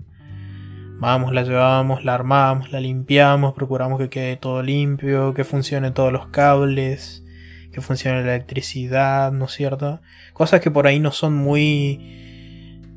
[0.98, 6.12] Vamos, la llevamos, la armamos, la limpiamos, procuramos que quede todo limpio, que funcione todos
[6.12, 7.24] los cables,
[7.72, 10.00] que funcione la electricidad, ¿no es cierto?
[10.34, 12.19] Cosas que por ahí no son muy,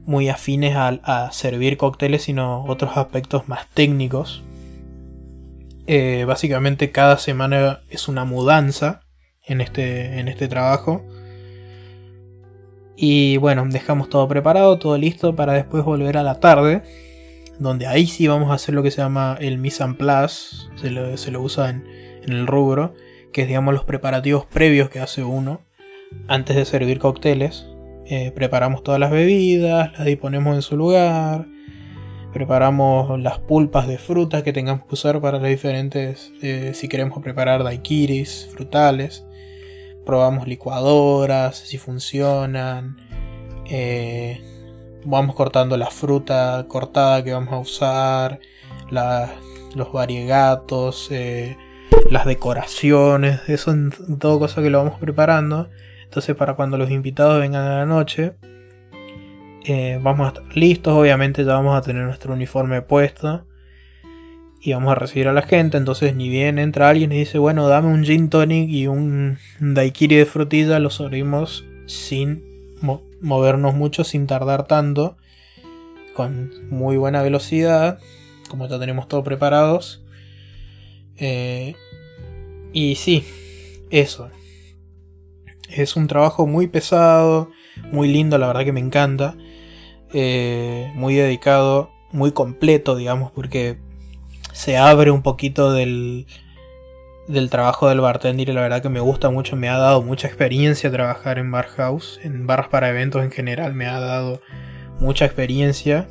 [0.05, 4.43] muy afines a, servir cócteles, sino otros aspectos más técnicos.
[5.87, 9.01] Eh, básicamente cada semana es una mudanza
[9.45, 11.05] en este, en este trabajo.
[12.95, 16.83] Y bueno, dejamos todo preparado, todo listo para después volver a la tarde
[17.59, 20.89] donde ahí sí vamos a hacer lo que se llama el mise en place, se
[20.89, 21.86] lo, usa en,
[22.28, 22.93] el rubro,
[23.32, 25.61] que es digamos los preparativos previos que hace uno
[26.28, 27.65] antes de servir cócteles.
[28.06, 31.45] Eh, preparamos todas las bebidas, las disponemos en su lugar,
[32.34, 37.22] preparamos las pulpas de frutas que tengamos que usar para las diferentes, eh, si queremos
[37.24, 39.26] preparar daiquiris, frutales,
[40.06, 42.97] probamos licuadoras, si funcionan.
[43.70, 44.41] Eh,
[45.06, 48.39] vamos cortando la fruta cortada que vamos a usar,
[48.91, 51.10] los variegatos,
[52.10, 55.70] las decoraciones, eso son todo que lo vamos preparando.
[56.14, 58.34] Entonces para cuando los invitados vengan a la noche,
[59.66, 63.47] eh, vamos a estar listos, obviamente ya vamos a tener nuestro uniforme puesto.
[64.61, 67.68] Y vamos a recibir a la gente, entonces ni bien entra alguien y dice, bueno,
[67.68, 72.43] dame un gin tonic y un daiquiri de frutilla, lo servimos sin
[73.20, 75.18] movernos mucho sin tardar tanto,
[76.14, 77.97] con muy buena velocidad,
[78.49, 80.03] como ya tenemos todo preparados.
[81.18, 81.74] Eh,
[82.72, 83.26] y sí,
[83.89, 84.30] eso.
[85.76, 87.49] Es un trabajo muy pesado,
[87.91, 89.36] muy lindo, la verdad que me encanta.
[90.13, 93.78] Eh, muy dedicado, muy completo, digamos, porque
[94.51, 96.28] se abre un poquito del,
[97.28, 100.28] del trabajo del bartender y la verdad que me gusta mucho, me ha dado mucha
[100.28, 104.41] experiencia trabajar en bar house, en barras para eventos en general, me ha dado
[104.99, 106.07] mucha experiencia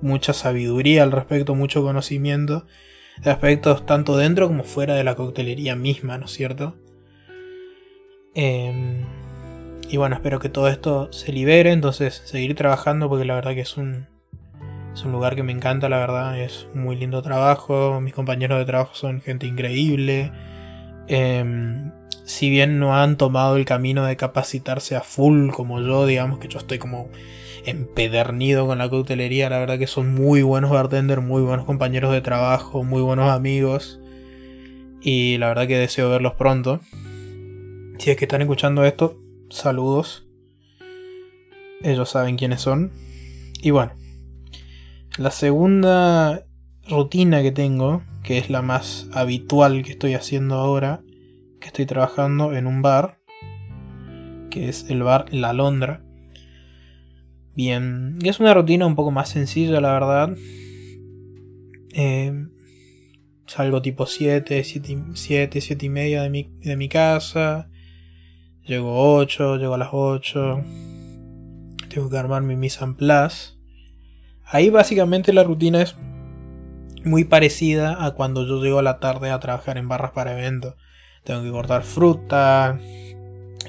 [0.00, 2.66] mucha sabiduría al respecto, mucho conocimiento
[3.22, 6.76] de aspectos tanto dentro como fuera de la coctelería misma, ¿no es cierto?
[8.40, 9.04] Em,
[9.90, 13.62] y bueno, espero que todo esto se libere, entonces seguir trabajando porque la verdad que
[13.62, 14.06] es un,
[14.94, 18.64] es un lugar que me encanta, la verdad, es muy lindo trabajo, mis compañeros de
[18.64, 20.30] trabajo son gente increíble.
[21.08, 21.90] Em,
[22.24, 26.46] si bien no han tomado el camino de capacitarse a full como yo, digamos que
[26.46, 27.08] yo estoy como
[27.64, 32.20] empedernido con la coctelería, la verdad que son muy buenos bartenders, muy buenos compañeros de
[32.20, 33.98] trabajo, muy buenos amigos.
[35.00, 36.80] Y la verdad que deseo verlos pronto.
[37.98, 39.18] Si es que están escuchando esto,
[39.50, 40.24] saludos.
[41.82, 42.92] Ellos saben quiénes son.
[43.60, 43.92] Y bueno,
[45.18, 46.46] la segunda
[46.88, 51.02] rutina que tengo, que es la más habitual que estoy haciendo ahora,
[51.60, 53.18] que estoy trabajando en un bar,
[54.48, 56.04] que es el bar La Londra.
[57.56, 60.36] Bien, es una rutina un poco más sencilla, la verdad.
[61.94, 62.46] Eh,
[63.46, 67.68] salgo tipo 7, 7, 7, y media de mi, de mi casa.
[68.68, 70.62] Llego 8, llego a las 8.
[71.88, 73.54] Tengo que armar mi mise en place.
[74.44, 75.96] Ahí básicamente la rutina es
[77.02, 80.74] muy parecida a cuando yo llego a la tarde a trabajar en barras para eventos.
[81.24, 82.78] Tengo que cortar fruta,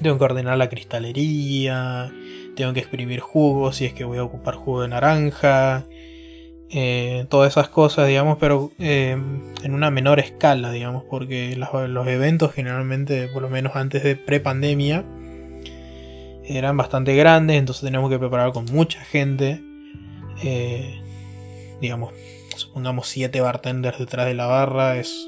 [0.02, 2.12] tengo que ordenar la cristalería,
[2.58, 5.86] tengo que exprimir jugo si es que voy a ocupar jugo de naranja,
[6.72, 9.18] eh, todas esas cosas, digamos, pero eh,
[9.64, 15.04] en una menor escala, digamos, porque los, eventos generalmente, por lo menos antes de pre-pandemia,
[16.46, 19.62] eran bastante grandes, entonces tenemos que preparar con mucha gente,
[20.44, 21.02] eh,
[21.82, 22.14] digamos,
[22.56, 25.28] supongamos 7 bartenders detrás de la barra, es,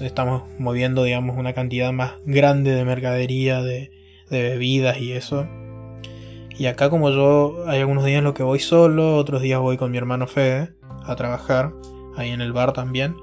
[0.00, 3.90] estamos moviendo, digamos, una cantidad más grande de mercadería, de,
[4.30, 5.48] de bebidas y eso.
[6.58, 9.76] Y acá como yo hay algunos días en los que voy solo, otros días voy
[9.76, 10.74] con mi hermano Fede
[11.04, 11.72] a trabajar,
[12.16, 13.16] ahí en el bar también.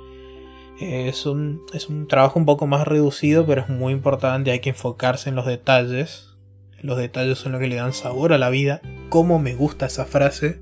[0.79, 4.69] es, un, es un trabajo un poco más reducido, pero es muy importante, hay que
[4.69, 6.37] enfocarse en los detalles.
[6.81, 8.81] Los detalles son lo que le dan sabor a la vida.
[9.09, 10.61] Cómo me gusta esa frase.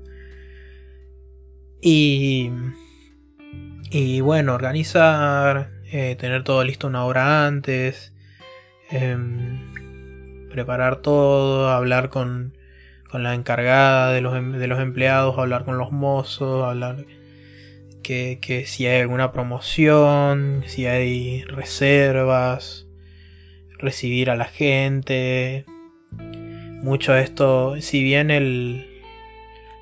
[1.80, 2.50] Y,
[3.90, 8.12] y bueno, organizar, eh, tener todo listo una hora antes,
[8.90, 9.60] em,
[10.50, 12.57] preparar todo, hablar con,
[13.10, 17.06] con la encargada de los, em, de los empleados, hablar con los mozos, hablar
[18.02, 22.86] que, que, si hay alguna promoción, si hay reservas,
[23.78, 25.64] recibir a la gente.
[26.82, 29.02] Mucho de esto, si bien el,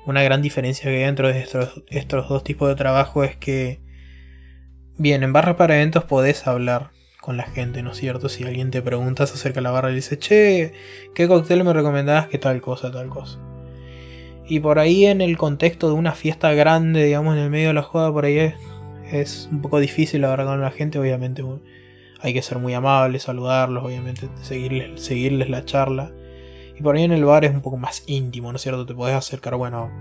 [0.05, 3.81] una gran diferencia que hay entre estos, estos dos tipos de trabajo es que,
[4.97, 6.91] bien, en barra para eventos podés hablar
[7.27, 8.29] con la gente, ¿no es cierto?
[8.29, 10.71] Si alguien te pregunta, acerca de la barra y dice, che,
[11.13, 12.29] ¿qué cóctel me recomendás?
[12.29, 13.37] Que tal cosa, tal cosa.
[14.47, 17.73] Y por ahí en el contexto de una fiesta grande, digamos, en el medio de
[17.73, 18.53] la joda, por ahí
[19.11, 21.43] es, un poco difícil hablar con la gente, obviamente
[22.21, 26.13] hay que ser muy amable, saludarlos, obviamente seguirles, seguirles la charla.
[26.79, 28.85] Y por ahí en el bar es un poco más íntimo, ¿no es cierto?
[28.85, 29.91] Te puedes acercar, bueno,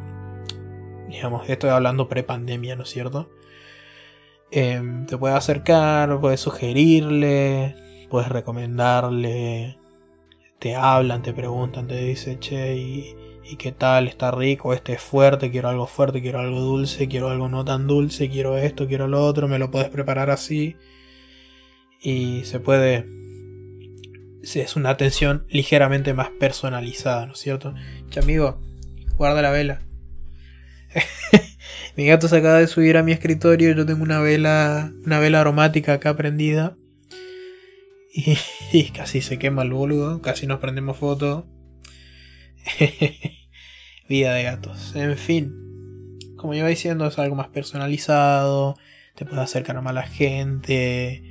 [1.09, 3.29] digamos, estoy hablando pre-pandemia, ¿no es cierto?
[4.51, 7.75] Em, te puedes acercar, puedes sugerirle,
[8.09, 9.79] puedes recomendarle,
[10.59, 15.51] te hablan, te preguntan, te dicen, che, y, qué tal, está rico, este es fuerte,
[15.51, 19.25] quiero algo fuerte, quiero algo dulce, quiero algo no tan dulce, quiero esto, quiero lo
[19.25, 20.77] otro, me lo puedes preparar así.
[22.01, 23.07] Y se puede...
[24.43, 27.75] Es una atención ligeramente más personalizada, ¿no es cierto?
[28.11, 28.61] Che, amigo,
[29.17, 29.83] guarda la vela.
[31.97, 33.73] Mi gato se acaba de subir a mi escritorio.
[33.73, 36.77] Yo tengo una vela, una vela aromática acá prendida.
[38.13, 40.21] Y, casi se quema el boludo.
[40.21, 41.47] Casi nos prendemos foto.
[44.11, 44.95] Vida de gatos.
[44.95, 45.55] En fin.
[46.37, 48.77] Como iba diciendo, es algo más personalizado.
[49.15, 51.23] Te puede acercar más a la gente.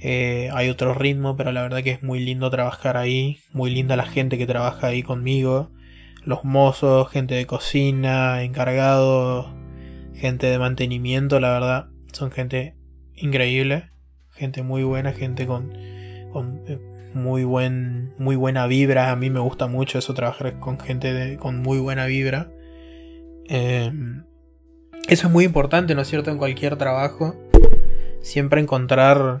[0.00, 3.40] Eh, hay otro ritmo, pero la verdad que es muy lindo trabajar ahí.
[3.52, 5.70] Muy linda la gente que trabaja ahí conmigo.
[6.24, 9.67] Los mozos, gente de cocina, encargados
[10.18, 12.74] gente de mantenimiento, la verdad, son gente
[13.14, 13.90] increíble,
[14.32, 16.78] gente muy buena, gente con, eh,
[17.14, 19.10] muy buen muy buena vibra.
[19.10, 22.50] A mí me gusta mucho eso trabajar con gente con muy buena vibra.
[23.48, 24.24] Em,
[25.08, 26.30] eso es muy importante, ¿no es cierto?
[26.30, 27.34] En cualquier trabajo.
[28.20, 29.40] Siempre encontrar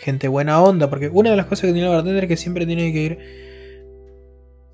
[0.00, 0.88] gente buena onda.
[0.88, 3.18] Porque una de las cosas que tiene el bartender es que siempre tiene que ir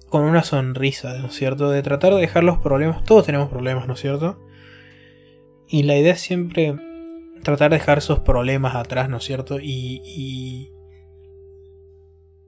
[0.09, 1.71] con una sonrisa, ¿no es cierto?
[1.71, 3.05] De tratar de dejar los problemas.
[3.05, 4.39] Todos tenemos problemas, ¿no es cierto?
[5.69, 6.77] Y la idea es siempre
[7.43, 9.61] tratar de dejar esos problemas atrás, ¿no es cierto?
[9.61, 10.73] Y, y,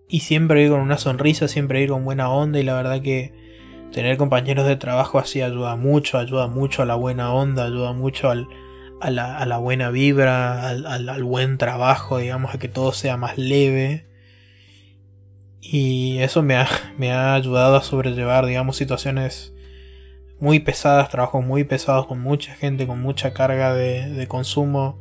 [0.08, 3.32] y, siempre ir con una sonrisa, siempre ir con buena onda y la verdad que
[3.92, 8.30] tener compañeros de trabajo así ayuda mucho, ayuda mucho a la buena onda, ayuda mucho
[8.30, 8.48] al,
[9.00, 14.06] a, la, buena vibra, al, al, buen trabajo, digamos, a que todo sea más leve.
[15.60, 16.68] Y eso me ha,
[16.98, 19.54] me ha ayudado a sobrellevar, digamos, situaciones
[20.40, 25.00] muy pesadas, trabajos muy pesados con mucha gente, con mucha carga de, consumo.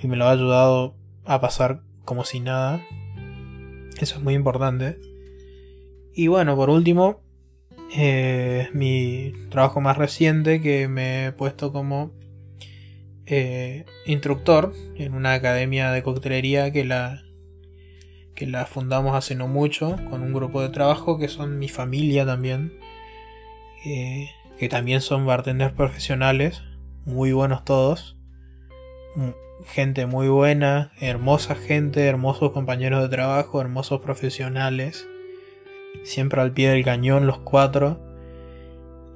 [0.00, 2.80] Y me lo ha ayudado a pasar como si nada.
[4.00, 4.98] Eso es muy importante.
[6.14, 7.20] Y bueno, por último,
[7.94, 12.12] eh, mi trabajo más reciente que me he puesto como
[13.26, 17.22] eh, instructor en una academia de coctelería que la,
[18.34, 22.24] que la fundamos hace no mucho con un grupo de trabajo que son mi familia
[22.24, 22.72] también.
[23.84, 24.28] Eh,
[24.58, 26.62] que también son bartenders profesionales,
[27.04, 28.16] muy buenos todos,
[29.64, 35.06] gente muy buena, hermosa gente, hermosos compañeros de trabajo, hermosos profesionales,
[36.04, 38.00] siempre al pie del cañón los cuatro,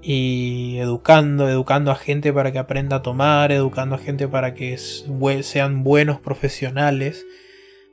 [0.02, 4.78] y educando, educando a gente para que aprenda a tomar, educando a gente para que
[4.78, 7.26] sean buenos profesionales,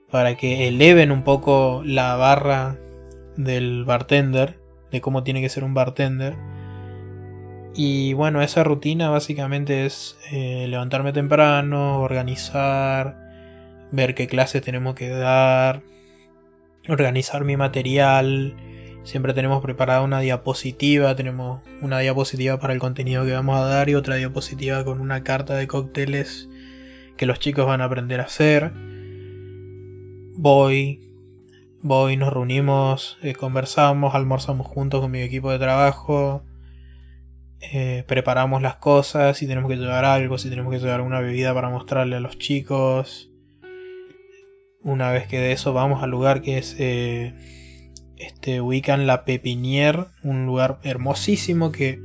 [0.09, 2.77] para que eleven un poco la barra
[3.35, 6.35] del bartender, de cómo tiene que ser un bartender
[7.79, 13.19] y bueno, esa rutina básicamente es eh, levantarme temprano, organizar,
[13.91, 15.83] ver qué clases tenemos que dar,
[16.89, 18.55] organizar mi material.
[19.03, 23.89] Siempre tenemos preparada una diapositiva, tenemos una diapositiva para el contenido que vamos a dar
[23.89, 26.49] y otra diapositiva con una carta de cócteles
[27.15, 28.71] que los chicos van a aprender a hacer.
[30.33, 31.11] Voy,
[31.83, 36.41] voy, nos reunimos, eh, conversamos, almorzamos juntos con mi equipo de trabajo
[37.59, 41.53] eh, preparamos las cosas, si tenemos que llevar algo, si tenemos que llevar una bebida
[41.53, 43.31] para mostrarle a los chicos.
[44.81, 47.33] Una vez que de eso vamos al lugar que es eh,
[48.17, 51.99] este ubican la Pepinier, un lugar hermosísimo que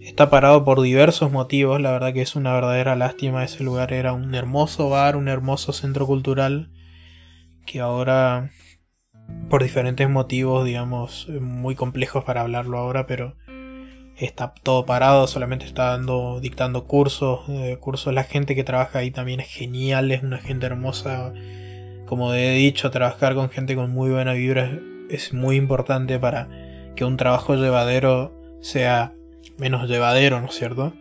[0.00, 1.80] está parado por diversos motivos.
[1.80, 3.44] La verdad que es una verdadera lástima.
[3.44, 6.70] Ese lugar era un hermoso bar, un hermoso centro cultural
[7.64, 8.50] que ahora
[9.48, 13.36] por diferentes motivos, digamos, muy complejos para hablarlo ahora, pero
[14.16, 18.14] está todo parado, solamente está dando, dictando cursos, eh, cursos.
[18.14, 21.32] La gente que trabaja ahí también es genial, es una gente hermosa.
[22.06, 26.48] Como he dicho, trabajar con gente con muy buena vibra es, muy importante para
[26.96, 29.14] que un trabajo llevadero sea
[29.58, 30.92] menos llevadero, ¿no es cierto?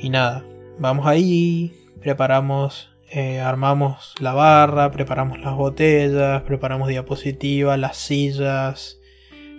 [0.00, 0.44] Y nada,
[0.78, 8.98] vamos ahí, preparamos, eh, armamos la barra, preparamos las botellas, preparamos diapositivas, las sillas,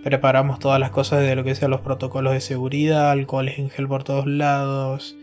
[0.02, 3.86] Preparamos todas las cosas de lo que sean los protocolos de seguridad, alcoholes en gel
[3.86, 5.16] por todos lados.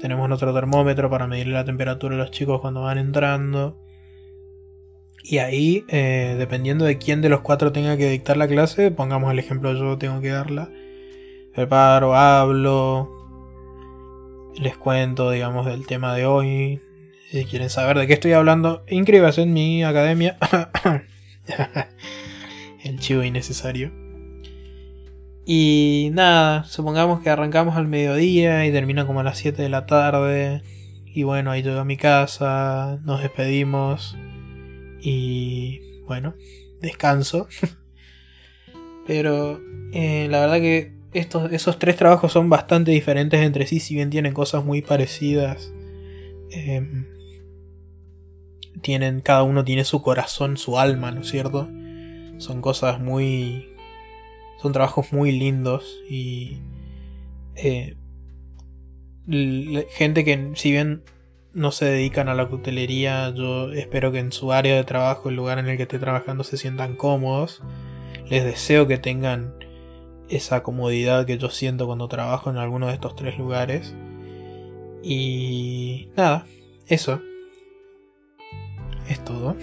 [0.00, 3.78] Tenemos nuestro termómetro para medir la temperatura de los chicos cuando van entrando.
[5.22, 9.30] Y ahí, eh, dependiendo de quién de los cuatro tenga que dictar la clase, pongamos
[9.30, 10.70] el ejemplo, yo tengo que darla.
[11.54, 13.08] Preparo, hablo,
[14.58, 16.80] les cuento, digamos, del tema de hoy.
[17.30, 20.38] Si quieren saber de qué estoy hablando, inscríbase en mi academia.
[22.84, 24.01] el chivo innecesario.
[25.44, 29.86] Y nada, supongamos que arrancamos al mediodía y termina como a las 7 de la
[29.86, 30.62] tarde.
[31.06, 34.16] Y bueno, ahí llego a mi casa, nos despedimos
[35.00, 36.34] y bueno,
[36.80, 37.48] descanso.
[39.06, 39.60] Pero
[39.92, 44.10] eh, la verdad que estos, esos tres trabajos son bastante diferentes entre sí, si bien
[44.10, 45.72] tienen cosas muy parecidas.
[46.50, 47.06] Em,
[48.80, 51.68] tienen, cada uno tiene su corazón, su alma, ¿no es cierto?
[52.38, 53.71] Son cosas muy
[54.62, 56.58] son trabajos muy lindos y
[57.56, 57.96] eh,
[59.90, 61.02] gente que si bien
[61.52, 65.34] no se dedican a la cutelería, yo espero que en su área de trabajo, el
[65.34, 67.60] lugar en el que esté trabajando, se sientan cómodos.
[68.28, 69.54] Les deseo que tengan
[70.30, 73.94] esa comodidad que yo siento cuando trabajo en alguno de estos tres lugares.
[75.02, 76.46] Y nada,
[76.86, 77.20] eso.
[79.08, 79.56] Es todo.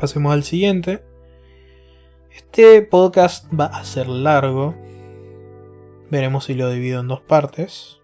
[0.00, 1.02] Pasemos al siguiente.
[2.36, 4.74] Este podcast va a ser largo.
[6.10, 7.96] Veremos si lo divido en dos partes.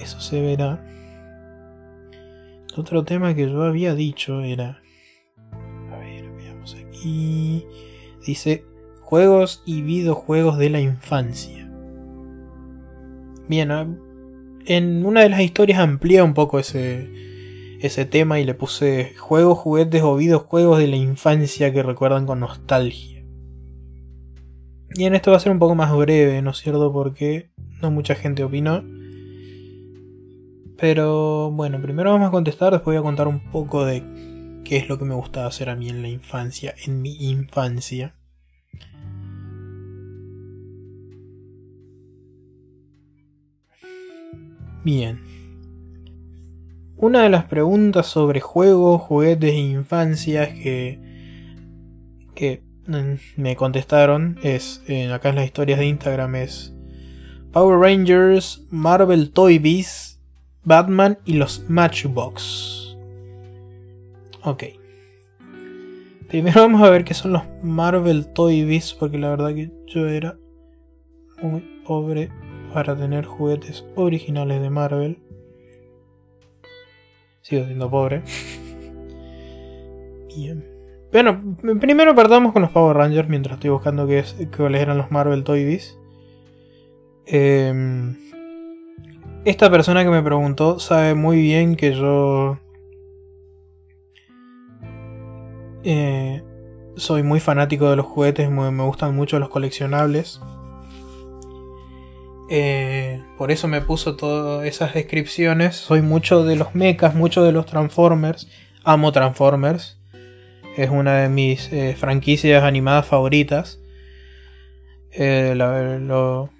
[0.00, 0.84] Eso se verá.
[2.76, 4.82] Otro tema que yo había dicho era...
[5.92, 7.64] A ver, veamos aquí.
[8.26, 8.64] Dice
[9.02, 11.70] juegos y videojuegos de la infancia.
[13.46, 14.00] Bien,
[14.66, 17.08] en una de las historias amplié un poco ese,
[17.78, 22.40] ese tema y le puse juegos, juguetes o videojuegos de la infancia que recuerdan con
[22.40, 23.11] nostalgia.
[24.94, 26.92] Y en esto va a ser un poco más breve, ¿no es cierto?
[26.92, 28.84] Porque no mucha gente opinó.
[30.76, 34.02] Pero bueno, primero vamos a contestar, después voy a contar un poco de
[34.64, 38.14] qué es lo que me gustaba hacer a mí en la infancia, en mi infancia.
[44.84, 45.20] Bien.
[46.96, 51.00] Una de las preguntas sobre juegos, juguetes e infancias que,
[52.34, 56.74] que me contestaron es, acá en las historias de Instagram es
[57.52, 60.20] Power Rangers, Marvel Toy Biz,
[60.64, 62.96] Batman y los Matchbox.
[64.42, 64.64] Ok.
[66.28, 70.08] Primero vamos a ver qué son los Marvel Toy Biz, porque la verdad que yo
[70.08, 70.38] era
[71.42, 72.30] muy pobre
[72.72, 75.18] para tener juguetes originales de Marvel.
[77.42, 78.22] Sigo siendo pobre.
[80.34, 80.71] Bien.
[81.12, 81.42] Bueno,
[81.78, 85.44] primero partamos con los Power Rangers mientras estoy buscando qué es, cuáles eran los Marvel
[85.44, 85.98] Toy Biz.
[87.26, 88.16] Em,
[89.44, 92.58] esta persona que me preguntó sabe muy bien que yo
[95.84, 96.42] eh,
[96.96, 100.40] soy muy fanático de los juguetes, me, gustan mucho los coleccionables.
[102.48, 105.76] Eh, por eso me puso todas esas descripciones.
[105.76, 108.48] Soy mucho de los mechas, mucho de los Transformers.
[108.82, 110.01] Amo Transformers.
[110.76, 113.78] Es una de mis eh, franquicias animadas favoritas.
[115.18, 116.50] lo,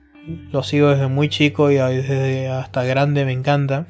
[0.52, 3.86] lo sigo desde muy chico y desde hasta grande me encanta.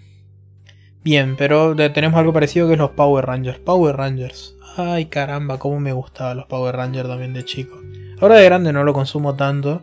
[1.04, 3.58] Bien, pero tenemos algo parecido que es los Power Rangers.
[3.58, 4.54] Power Rangers.
[4.76, 7.80] Ay caramba, cómo me gustaban los Power Rangers también de chico.
[8.20, 9.82] Ahora de grande no lo consumo tanto,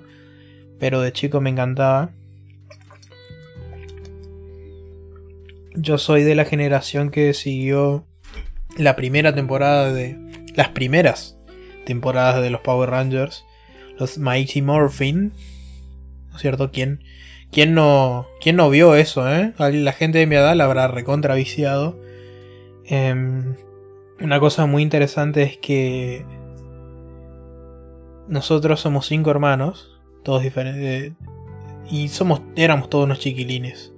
[0.79, 2.11] pero de chico me encantaba.
[5.75, 8.05] Yo soy de la generación que siguió
[8.77, 10.17] la primera temporada de...
[10.55, 11.37] Las primeras
[11.85, 13.45] temporadas de los Power Rangers.
[13.97, 15.33] Los Mighty Morphin
[16.39, 16.71] cierto?
[16.71, 17.03] ¿Quién,
[17.51, 19.53] quién, no, quién no vio eso, eh?
[19.57, 21.99] La gente de mi edad la habrá recontraviciado.
[22.85, 23.55] Em,
[24.19, 26.25] una cosa muy interesante es que
[28.27, 31.13] nosotros somos cinco hermanos, todos diferentes, eh,
[31.91, 33.93] y somos, éramos todos unos chiquilines.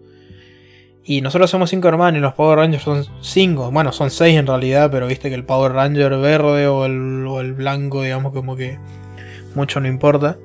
[1.03, 3.71] Y nosotros somos cinco hermanos y los Power Rangers son cinco.
[3.71, 8.03] Bueno, son seis en realidad, pero viste que el Power Ranger verde o el, blanco,
[8.03, 8.77] digamos, como que
[9.55, 10.37] mucho no importa.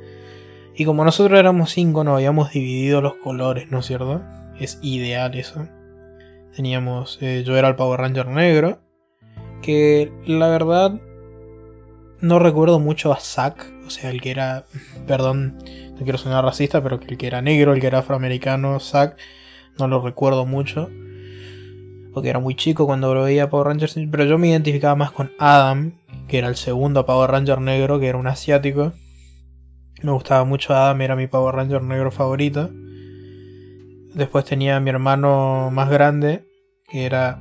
[0.75, 4.23] Y como nosotros éramos cinco, nos habíamos dividido los colores, ¿no es cierto?
[4.59, 5.67] Es ideal eso.
[6.55, 7.19] Teníamos.
[7.21, 8.81] Eh, yo era el Power Ranger negro.
[9.61, 11.01] Que la verdad.
[12.21, 13.71] No recuerdo mucho a Zack.
[13.87, 14.65] O sea, el que era.
[15.07, 15.59] Perdón,
[15.99, 19.19] no quiero sonar racista, pero el que era negro, el que era afroamericano, Zack.
[19.79, 20.91] No lo recuerdo mucho.
[22.13, 23.97] Porque era muy chico cuando lo veía Power Rangers.
[24.11, 25.93] Pero yo me identificaba más con Adam,
[26.29, 28.93] que era el segundo Power Ranger negro, que era un asiático
[30.03, 32.71] me gustaba mucho Adam, era mi Power Ranger negro favorito.
[34.15, 36.47] Después tenía a mi hermano más grande,
[36.89, 37.41] que era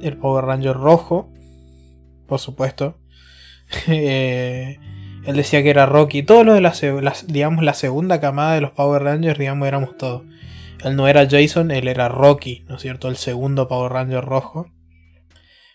[0.00, 1.32] el Power Ranger rojo,
[2.26, 2.98] por supuesto.
[3.88, 4.78] Eh,
[5.24, 6.22] él decía que era Rocky.
[6.22, 10.22] Todos los de la, digamos, la segunda camada de los Power Rangers, digamos, éramos todos.
[10.84, 13.08] Él no era Jason, él era Rocky, ¿no es cierto?
[13.08, 14.70] El segundo Power Ranger rojo.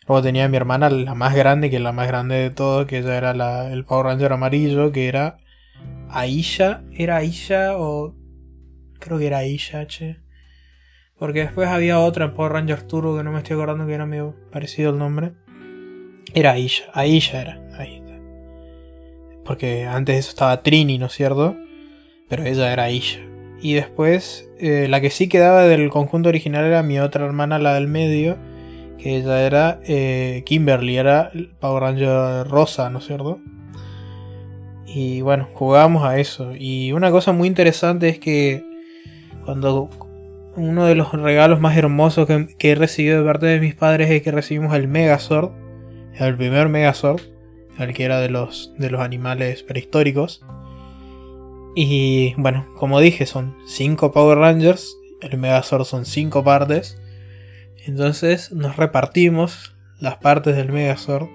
[0.07, 2.85] Luego tenía a mi hermana, la más grande, que es la más grande de todos,
[2.85, 5.37] que ella era el Power Ranger amarillo, que era
[6.09, 6.83] Aisha.
[6.91, 8.15] ¿Era Aisha o.?
[8.99, 10.17] Creo que era Aisha, che.
[11.17, 14.05] Porque después había otra en Power Rangers Turbo que no me estoy acordando que era
[14.05, 15.33] medio parecido el nombre.
[16.33, 16.85] Era Aisha.
[16.93, 17.61] Aisha era.
[17.77, 18.19] Ahí está.
[19.43, 21.55] Porque antes de eso estaba Trini, ¿no es cierto?
[22.29, 23.28] Pero ella era Aisha.
[23.61, 27.73] Y después, eh, la que sí quedaba del conjunto original era mi otra hermana, la
[27.73, 28.37] del medio.
[28.97, 33.39] Que ella era eh, Kimberly, era Power Ranger rosa, ¿no es cierto?
[34.85, 36.53] Y bueno, jugábamos a eso.
[36.57, 38.63] Y una cosa muy interesante es que
[39.45, 39.89] cuando
[40.55, 44.21] uno de los regalos más hermosos que, he recibido de parte de mis padres es
[44.21, 45.51] que recibimos el Megazord.
[46.15, 47.21] El primer Megazord.
[47.77, 50.43] El que era de los, de los animales prehistóricos.
[51.75, 54.97] Y bueno, como dije, son 5 Power Rangers.
[55.21, 57.01] El Megazord son 5 partes.
[57.85, 61.27] Entonces nos repartimos las partes del Megazord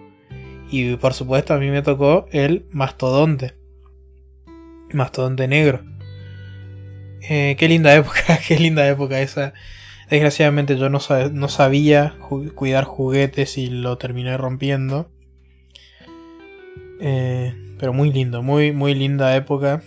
[0.70, 3.54] y por supuesto a mí me tocó el mastodonte.
[4.92, 5.84] Mastodonte negro.
[7.28, 9.54] Eh, qué linda época, qué linda época esa.
[10.10, 12.16] Desgraciadamente yo no, sabía
[12.54, 15.10] cuidar juguetes y lo terminé rompiendo.
[17.00, 19.82] Eh, pero muy lindo, muy, muy linda época.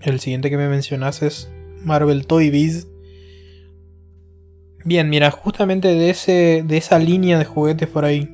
[0.00, 1.50] El siguiente que me mencionas es
[1.84, 2.88] Marvel Toy Biz.
[4.84, 8.28] Bien, mira, justamente de, ese, de esa línea de juguetes por ahí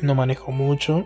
[0.00, 1.04] no manejo mucho.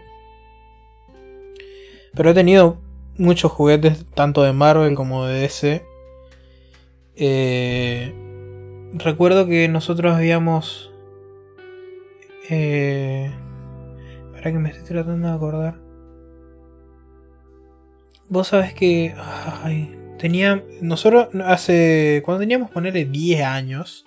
[2.15, 2.79] Pero he tenido
[3.17, 5.85] muchos juguetes, tanto de Marvel como de DC.
[7.17, 8.15] Eh,
[8.95, 10.93] recuerdo que nosotros habíamos...
[12.49, 13.31] Eh,
[14.27, 15.88] espera que me estoy tratando de acordar.
[18.29, 19.15] Vos sabés que...
[19.63, 20.63] Ay, tenía.
[20.83, 22.23] Nosotros hace.
[22.25, 24.05] Cuando teníamos ponerle 10 años.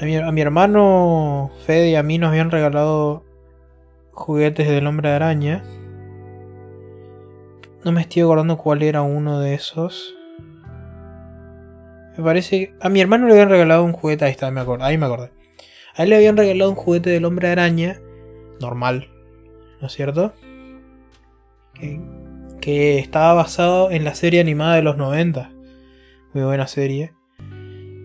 [0.00, 3.24] A mi, a mi hermano Fede y a mí nos habían regalado
[4.10, 5.62] juguetes del hombre araña.
[7.84, 10.14] No me estoy acordando cuál era uno de esos.
[12.16, 12.74] Me parece.
[12.80, 14.26] A mi hermano le habían regalado un juguete.
[14.26, 14.84] Ahí está, me acuerdo.
[14.84, 15.30] Ahí me acordé.
[15.96, 18.00] A él le habían regalado un juguete del hombre araña.
[18.60, 19.08] Normal.
[19.80, 20.32] ¿No es cierto?
[21.74, 22.00] Que,
[22.62, 25.50] que estaba basado en la serie animada de los 90.
[26.32, 27.12] Muy buena serie.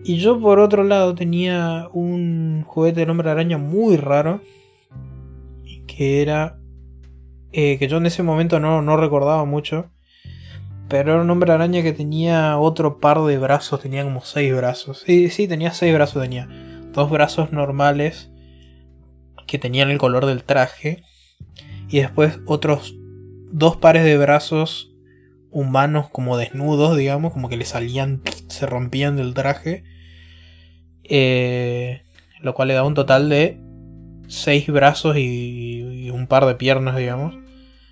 [0.04, 4.42] Y yo por otro lado tenía un juguete del hombre araña muy raro.
[5.86, 6.58] Que era...
[7.52, 9.92] Eh, que yo en ese momento no, no recordaba mucho.
[10.88, 15.04] Pero era un hombre araña que tenía otro par de brazos, tenía como seis brazos.
[15.06, 16.48] Sí, sí, tenía seis brazos, tenía
[16.92, 18.32] dos brazos normales
[19.46, 21.04] que tenían el color del traje.
[21.88, 22.97] Y después otros
[23.50, 24.92] dos pares de brazos
[25.50, 29.84] humanos como desnudos, digamos, como que le salían, se rompían del traje.
[31.04, 32.02] Eh,
[32.40, 33.58] lo cual le da un total de
[34.28, 37.36] seis brazos y, un par de piernas, digamos.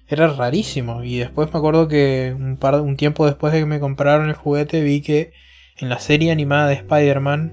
[0.09, 1.03] Era rarísimo.
[1.03, 4.35] Y después me acuerdo que un, par, un tiempo después de que me compraron el
[4.35, 5.33] juguete vi que
[5.79, 7.53] en la serie animada de Spider-Man,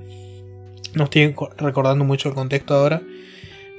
[0.94, 3.02] no estoy recordando mucho el contexto ahora,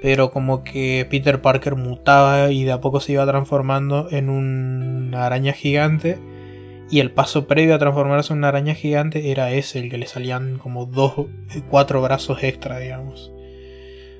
[0.05, 5.25] pero como que Peter Parker mutaba y de a poco se iba transformando en una
[5.25, 6.19] araña gigante.
[6.91, 10.07] Y el paso previo a transformarse en una araña gigante era ese, el que le
[10.07, 11.15] salían como dos,
[11.71, 13.33] cuatro brazos extra, digamos.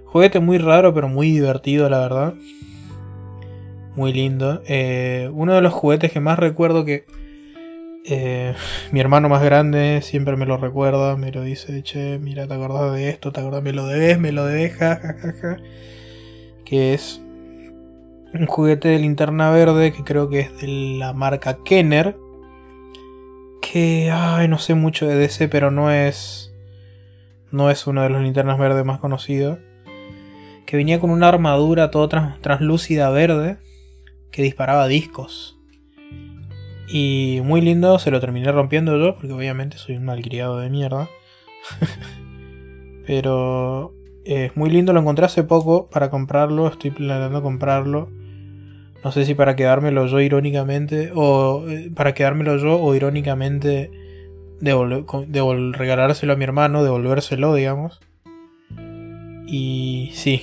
[0.07, 2.33] Juguete muy raro, pero muy divertido, la verdad
[3.95, 4.63] muy lindo.
[4.67, 7.05] Eh, uno de los juguetes que más recuerdo que
[8.05, 8.55] eh,
[8.93, 12.93] mi hermano más grande siempre me lo recuerda, me lo dice, che, mira, te acordás
[12.93, 14.75] de esto, te acordás, me lo debes, me lo debes.
[16.65, 17.21] Que es
[18.33, 20.67] un juguete de linterna verde que creo que es de
[20.99, 22.17] la marca Kenner.
[23.61, 26.53] Que, ay, no sé mucho de DC, pero no es.
[27.51, 29.59] No es uno de los linternas verdes más conocidos.
[30.67, 33.59] Que venía con una armadura toda translúcida verde
[34.31, 35.54] que disparaba discos.
[36.89, 41.09] Y muy lindo, se lo terminé rompiendo yo, porque obviamente soy un malcriado de mierda.
[43.07, 48.11] Pero es muy lindo, lo encontré hace poco para comprarlo, estoy planeando comprarlo.
[49.03, 53.91] No sé si para quedármelo yo irónicamente, o eh, para quedármelo yo, o irónicamente
[54.61, 58.01] regalárselo a mi hermano, devolvérselo, digamos.
[59.47, 60.43] Y sí.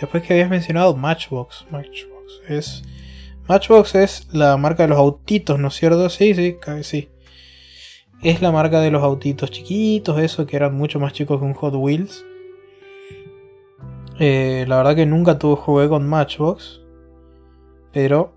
[0.00, 1.66] Después que habías mencionado Matchbox.
[1.70, 2.42] Matchbox.
[2.48, 2.82] Es.
[3.50, 6.08] Matchbox es la marca de los autitos, ¿no es cierto?
[6.08, 7.08] Sí, sí, sí.
[8.22, 11.54] Es la marca de los autitos chiquitos, eso que eran mucho más chicos que un
[11.54, 12.24] Hot Wheels.
[14.20, 16.80] Eh, la verdad que nunca tuve jugué con Matchbox.
[17.92, 18.36] Pero.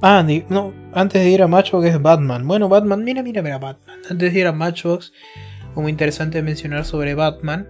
[0.00, 2.46] Ah, no, antes de ir a Matchbox es Batman.
[2.46, 3.98] Bueno, Batman, mira, mira, mira, Batman.
[4.08, 5.12] Antes de ir a Matchbox,
[5.74, 7.68] como interesante mencionar sobre Batman,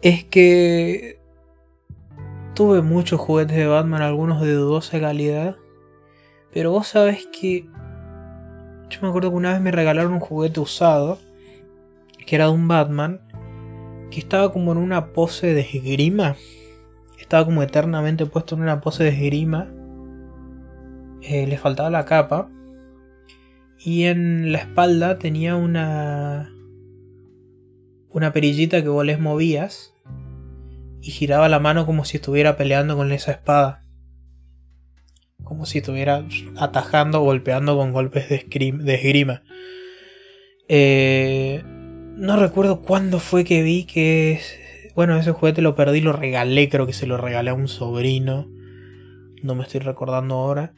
[0.00, 1.21] es que
[2.54, 5.56] Tuve muchos juguetes de Batman, algunos de dudosa calidad.
[6.52, 7.66] Pero vos sabés que.
[8.90, 11.18] Yo me acuerdo que una vez me regalaron un juguete usado.
[12.26, 13.22] Que era de un Batman.
[14.10, 16.36] Que estaba como en una pose de esgrima.
[17.18, 19.68] Estaba como eternamente puesto en una pose de esgrima.
[21.22, 22.50] Eh, le faltaba la capa.
[23.78, 26.52] Y en la espalda tenía una.
[28.10, 29.91] Una perillita que vos les movías
[31.02, 33.82] y giraba la mano como si estuviera peleando con esa espada.
[35.42, 36.24] Como si estuviera
[36.56, 39.42] atajando, golpeando con golpes de, esgrima.
[40.68, 44.40] Eh, no recuerdo cuándo fue que vi que...
[44.94, 48.48] Bueno, ese juguete lo perdí, lo regalé, creo que se lo regalé a un sobrino.
[49.42, 50.72] No me estoy recordando ahora.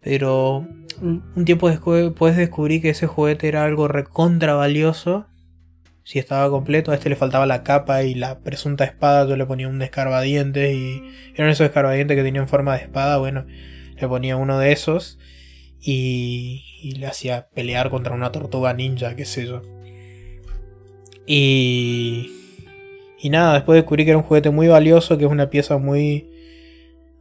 [0.00, 0.68] Pero
[1.00, 5.26] un tiempo después descubrí que ese juguete era algo recontra valioso
[6.08, 9.44] si estaba completo, a este le faltaba la capa y la presunta espada, yo le
[9.44, 11.02] ponía un descarbadientes y
[11.34, 13.44] eran esos descarbadientes que tenían forma de espada, bueno,
[13.94, 15.18] le ponía uno de esos
[15.78, 19.60] y, le hacía pelear contra una tortuga ninja, qué sé yo.
[21.26, 22.30] Y,
[23.18, 26.30] y nada, después descubrí que era un juguete muy valioso, que es una pieza muy,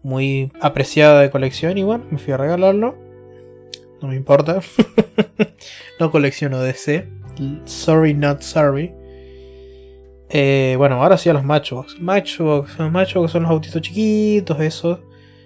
[0.01, 2.95] muy apreciada de colección y bueno, me fui a regalarlo.
[4.01, 4.61] No me importa.
[5.99, 7.16] no colecciono DC.
[7.65, 8.93] Sorry, not sorry.
[10.29, 11.99] Eh, bueno, ahora sí a los Matchbox.
[11.99, 14.99] Matchbox, los Matchbox son los autitos chiquitos, esos.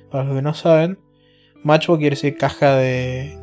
[0.09, 0.99] Para los que no saben.
[1.63, 3.37] Matchbox quiere decir caja de.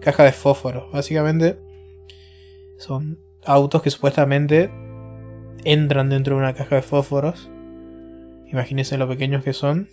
[0.00, 0.88] caja de fósforo.
[0.92, 1.58] Básicamente.
[2.78, 4.70] Son autos que supuestamente
[5.64, 7.50] entran dentro de una caja de fósforos.
[8.46, 9.88] Imagínense lo pequeños que son.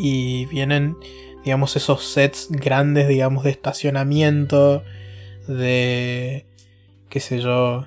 [0.00, 0.96] Y vienen
[1.44, 4.82] digamos, esos sets grandes, digamos, de estacionamiento,
[5.48, 6.46] de,
[7.08, 7.86] qué sé yo,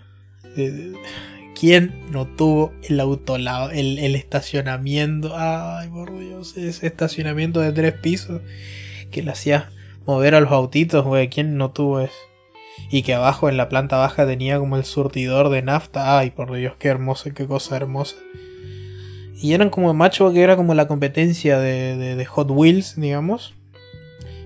[1.62, 5.34] ¿Quién no tuvo el auto el, el estacionamiento?
[5.38, 8.42] Ay, por Dios, ese estacionamiento de tres pisos
[9.12, 9.70] que le hacía
[10.08, 11.30] mover a los autitos, güey.
[11.30, 12.18] ¿Quién no tuvo eso?
[12.90, 16.18] Y que abajo en la planta baja tenía como el surtidor de nafta.
[16.18, 18.16] Ay, por Dios, qué hermoso, qué cosa hermosa.
[19.40, 23.54] Y eran como Matchbox, que era como la competencia de, Hot Wheels, digamos.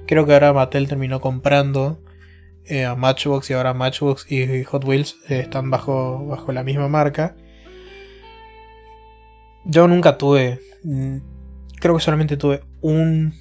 [0.06, 1.98] Creo que ahora Mattel terminó comprando
[2.68, 6.88] eh, a Matchbox y ahora Matchbox y Hot Wheels eh, están bajo, bajo la misma
[6.88, 7.36] marca.
[9.66, 10.60] Yo nunca tuve.
[10.84, 11.18] Mm,
[11.80, 13.34] creo que solamente tuve un.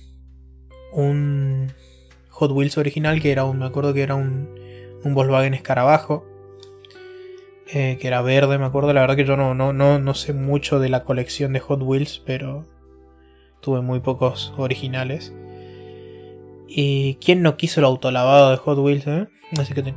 [0.92, 1.72] Un
[2.30, 3.58] Hot Wheels original que era un.
[3.58, 4.48] Me acuerdo que era un.
[5.04, 6.26] Un Volkswagen Escarabajo.
[7.72, 8.92] Eh, que era verde, me acuerdo.
[8.92, 12.22] La verdad que yo no, no, no, sé mucho de la colección de Hot Wheels,
[12.24, 12.66] pero
[13.60, 15.32] tuve muy pocos originales.
[16.68, 19.06] ¿Y quién no quiso el autolavado de Hot Wheels?
[19.06, 19.26] Eh?
[19.58, 19.94] Así que,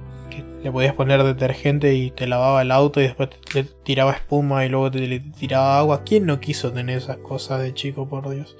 [0.63, 4.69] le podías poner detergente y te lavaba el auto y después te, tiraba espuma y
[4.69, 6.03] luego te, tiraba agua.
[6.03, 8.57] ¿Quién no quiso tener esas cosas de chico, por Dios?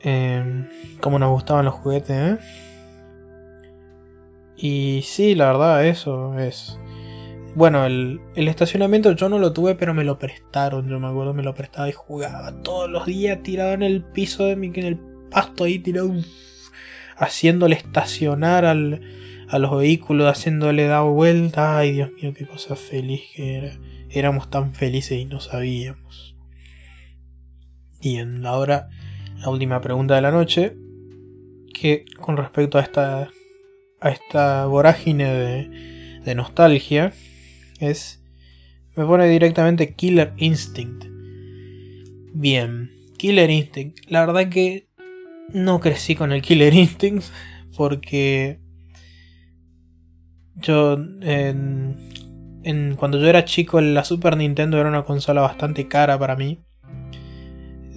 [0.00, 0.68] Eh,
[1.00, 2.38] Cómo nos gustaban los juguetes, ¿eh?
[4.56, 6.78] Y sí, la verdad, eso es
[7.56, 10.90] bueno, el, estacionamiento yo no lo tuve, pero me lo prestaron.
[10.90, 14.44] Yo me acuerdo, me lo prestaba y jugaba todos los días tirado en el piso
[14.44, 14.98] de mi, en el
[15.30, 16.12] pasto ahí tirado,
[17.16, 19.00] haciéndole estacionar al,
[19.48, 21.78] a los vehículos, haciéndole dar vuelta.
[21.78, 23.72] Ay, Dios mío, qué cosa feliz que era.
[24.10, 26.36] Éramos tan felices y no sabíamos.
[28.00, 28.88] Y en ahora,
[29.38, 30.76] la última pregunta de la noche,
[31.74, 33.30] que con respecto a esta,
[34.00, 37.12] a esta vorágine de, de nostalgia,
[37.80, 38.22] es.
[38.94, 41.04] Me pone directamente Killer Instinct.
[42.32, 43.98] Bien, Killer Instinct.
[44.08, 44.86] La verdad que
[45.52, 47.24] no crecí con el Killer Instinct
[47.76, 48.60] porque
[50.56, 51.96] yo en,
[52.96, 56.62] cuando yo era chico la Super Nintendo era una consola bastante cara para mí.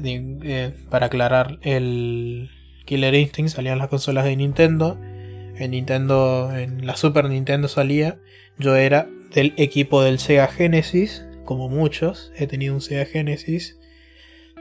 [0.01, 2.49] Eh, para aclarar, el
[2.85, 4.97] Killer Instinct salían las consolas de Nintendo.
[5.01, 8.19] En Nintendo, en la Super Nintendo salía.
[8.57, 13.79] Yo era del equipo del Sega Genesis, como muchos, he tenido un Sega Genesis,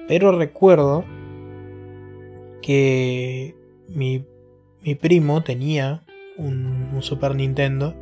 [0.08, 1.04] pero recuerdo
[2.62, 3.54] que
[3.88, 4.24] mi,
[5.00, 6.04] primo tenía
[6.36, 7.94] un, Super Nintendo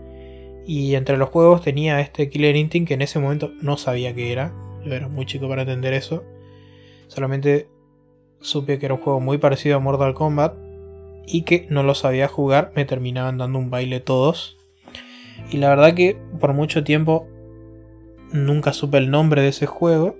[0.66, 4.32] y entre los juegos tenía este Killer Instinct que en ese momento no sabía que
[4.32, 4.54] era,
[4.84, 6.24] yo era muy chico para entender eso,
[7.08, 7.68] solamente
[8.40, 10.54] supe que era un juego muy parecido a Mortal Kombat
[11.26, 14.56] y que no lo sabía jugar, me terminaban dando un baile todos.
[15.50, 17.26] Y la verdad que por mucho tiempo
[18.32, 20.16] nunca supe el nombre de ese juego.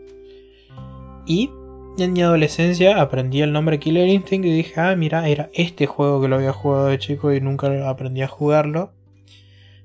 [1.26, 1.50] Y
[1.98, 6.20] en mi adolescencia aprendí el nombre Killer Instinct y dije, ah, mira, era este juego
[6.20, 8.92] que lo había jugado de chico y nunca aprendí a jugarlo.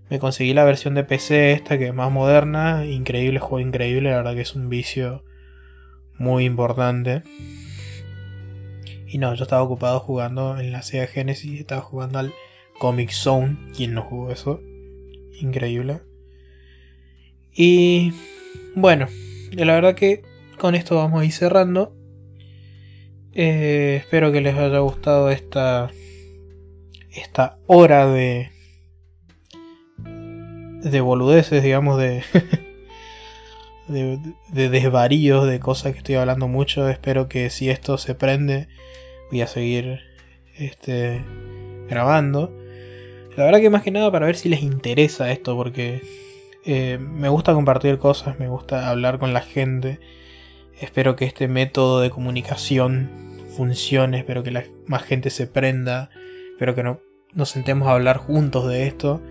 [0.09, 4.17] Me conseguí la versión de PC esta que es más moderna, increíble, juego increíble, la
[4.17, 5.23] verdad que es un vicio
[6.17, 7.23] muy importante.
[9.07, 12.33] Y no, yo estaba ocupado jugando en la Sega Genesis, estaba jugando al
[12.79, 14.61] Comic Zone, ¿quién no jugó eso?
[15.41, 16.01] increíble.
[17.53, 18.13] Y
[18.75, 19.07] bueno,
[19.51, 20.23] la verdad que
[20.57, 21.95] con esto vamos a ir cerrando.
[23.33, 25.89] Eh, espero que les haya gustado esta,
[27.11, 28.51] esta hora de,
[29.97, 32.23] de boludeces, digamos, de,
[33.87, 34.19] de,
[34.49, 36.89] de desvaríos, de cosas que estoy hablando mucho.
[36.89, 38.67] Espero que si esto se prende,
[39.29, 40.01] voy a seguir
[40.57, 41.23] este,
[41.87, 42.53] grabando.
[43.37, 46.01] La verdad que más que nada para ver si les interesa esto, porque
[46.65, 49.99] eh, me gusta compartir cosas, me gusta hablar con la gente.
[50.81, 53.09] Espero que este método de comunicación
[53.55, 56.09] funcione, espero que la, más gente se prenda,
[56.51, 56.99] espero que no,
[57.33, 59.21] nos sentemos a hablar juntos de esto.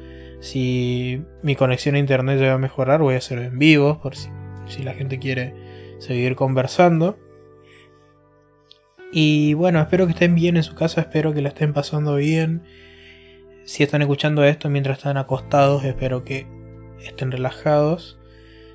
[0.40, 4.30] Si mi conexión a internet llega a mejorar, voy a hacerlo en vivo, por si,
[4.66, 5.54] si la gente quiere
[5.98, 7.18] seguir conversando.
[9.12, 12.62] Y bueno, espero que estén bien en su casa, espero que la estén pasando bien
[13.70, 16.44] si están escuchando esto mientras están acostados, espero que
[17.04, 18.18] estén relajados.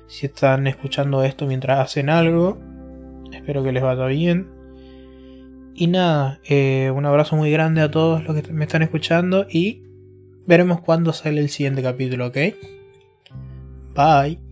[0.06, 2.58] Si están escuchando esto mientras hacen algo,
[3.36, 4.48] espero que les vaya bien.
[5.74, 9.82] Y nada, eh, un abrazo muy grande a todos los que me están escuchando y
[10.46, 12.36] veremos cuándo sale el siguiente capítulo, ¿ok?
[13.94, 14.45] Bye.